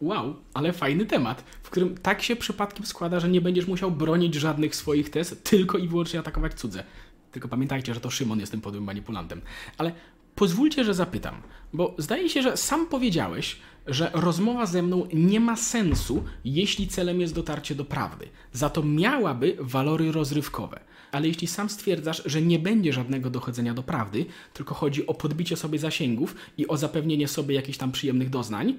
Wow, 0.00 0.36
ale 0.54 0.72
fajny 0.72 1.06
temat, 1.06 1.44
w 1.62 1.70
którym 1.70 1.98
tak 1.98 2.22
się 2.22 2.36
przypadkiem 2.36 2.86
składa, 2.86 3.20
że 3.20 3.28
nie 3.28 3.40
będziesz 3.40 3.66
musiał 3.66 3.90
bronić 3.90 4.34
żadnych 4.34 4.76
swoich 4.76 5.10
tez, 5.10 5.36
tylko 5.42 5.78
i 5.78 5.88
wyłącznie 5.88 6.20
atakować 6.20 6.54
cudze. 6.54 6.84
Tylko 7.32 7.48
pamiętajcie, 7.48 7.94
że 7.94 8.00
to 8.00 8.10
Szymon 8.10 8.40
jest 8.40 8.52
tym 8.52 8.60
podłym 8.60 8.84
manipulantem. 8.84 9.40
Ale 9.78 9.92
pozwólcie, 10.36 10.84
że 10.84 10.94
zapytam, 10.94 11.34
bo 11.72 11.94
zdaje 11.98 12.28
się, 12.28 12.42
że 12.42 12.56
sam 12.56 12.86
powiedziałeś, 12.86 13.56
że 13.86 14.10
rozmowa 14.14 14.66
ze 14.66 14.82
mną 14.82 15.06
nie 15.12 15.40
ma 15.40 15.56
sensu, 15.56 16.24
jeśli 16.44 16.88
celem 16.88 17.20
jest 17.20 17.34
dotarcie 17.34 17.74
do 17.74 17.84
prawdy. 17.84 18.28
Za 18.52 18.70
to 18.70 18.82
miałaby 18.82 19.56
walory 19.60 20.12
rozrywkowe. 20.12 20.80
Ale 21.12 21.28
jeśli 21.28 21.46
sam 21.46 21.68
stwierdzasz, 21.68 22.22
że 22.26 22.42
nie 22.42 22.58
będzie 22.58 22.92
żadnego 22.92 23.30
dochodzenia 23.30 23.74
do 23.74 23.82
prawdy, 23.82 24.26
tylko 24.54 24.74
chodzi 24.74 25.06
o 25.06 25.14
podbicie 25.14 25.56
sobie 25.56 25.78
zasięgów 25.78 26.34
i 26.58 26.68
o 26.68 26.76
zapewnienie 26.76 27.28
sobie 27.28 27.54
jakichś 27.54 27.78
tam 27.78 27.92
przyjemnych 27.92 28.30
doznań, 28.30 28.74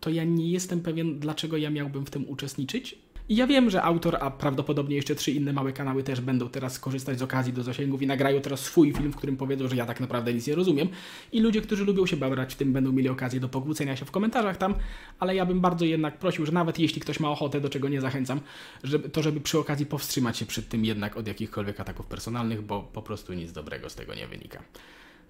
to 0.00 0.10
ja 0.10 0.24
nie 0.24 0.50
jestem 0.50 0.80
pewien, 0.80 1.20
dlaczego 1.20 1.56
ja 1.56 1.70
miałbym 1.70 2.06
w 2.06 2.10
tym 2.10 2.28
uczestniczyć, 2.28 2.98
i 3.30 3.36
ja 3.36 3.46
wiem, 3.46 3.70
że 3.70 3.82
autor, 3.82 4.16
a 4.20 4.30
prawdopodobnie 4.30 4.96
jeszcze 4.96 5.14
trzy 5.14 5.30
inne 5.30 5.52
małe 5.52 5.72
kanały 5.72 6.02
też 6.02 6.20
będą 6.20 6.48
teraz 6.48 6.78
korzystać 6.78 7.18
z 7.18 7.22
okazji 7.22 7.52
do 7.52 7.62
zasięgów 7.62 8.02
i 8.02 8.06
nagrają 8.06 8.40
teraz 8.40 8.60
swój 8.60 8.92
film, 8.92 9.12
w 9.12 9.16
którym 9.16 9.36
powiedzą, 9.36 9.68
że 9.68 9.76
ja 9.76 9.86
tak 9.86 10.00
naprawdę 10.00 10.34
nic 10.34 10.46
nie 10.46 10.54
rozumiem. 10.54 10.88
I 11.32 11.40
ludzie, 11.40 11.60
którzy 11.60 11.84
lubią 11.84 12.06
się 12.06 12.16
babrać 12.16 12.54
w 12.54 12.56
tym, 12.56 12.72
będą 12.72 12.92
mieli 12.92 13.08
okazję 13.08 13.40
do 13.40 13.48
pogłócenia 13.48 13.96
się 13.96 14.04
w 14.04 14.10
komentarzach 14.10 14.56
tam, 14.56 14.74
ale 15.18 15.34
ja 15.34 15.46
bym 15.46 15.60
bardzo 15.60 15.84
jednak 15.84 16.18
prosił, 16.18 16.46
że 16.46 16.52
nawet 16.52 16.78
jeśli 16.78 17.00
ktoś 17.00 17.20
ma 17.20 17.30
ochotę, 17.30 17.60
do 17.60 17.68
czego 17.68 17.88
nie 17.88 18.00
zachęcam, 18.00 18.40
żeby, 18.84 19.08
to 19.08 19.22
żeby 19.22 19.40
przy 19.40 19.58
okazji 19.58 19.86
powstrzymać 19.86 20.38
się 20.38 20.46
przed 20.46 20.68
tym 20.68 20.84
jednak 20.84 21.16
od 21.16 21.26
jakichkolwiek 21.26 21.80
ataków 21.80 22.06
personalnych, 22.06 22.62
bo 22.62 22.82
po 22.82 23.02
prostu 23.02 23.32
nic 23.32 23.52
dobrego 23.52 23.90
z 23.90 23.94
tego 23.94 24.14
nie 24.14 24.26
wynika. 24.26 24.62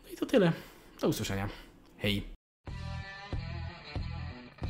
No 0.04 0.12
i 0.12 0.16
to 0.16 0.26
tyle. 0.26 0.52
Do 1.00 1.08
usłyszenia. 1.08 1.48
Hej. 1.98 2.39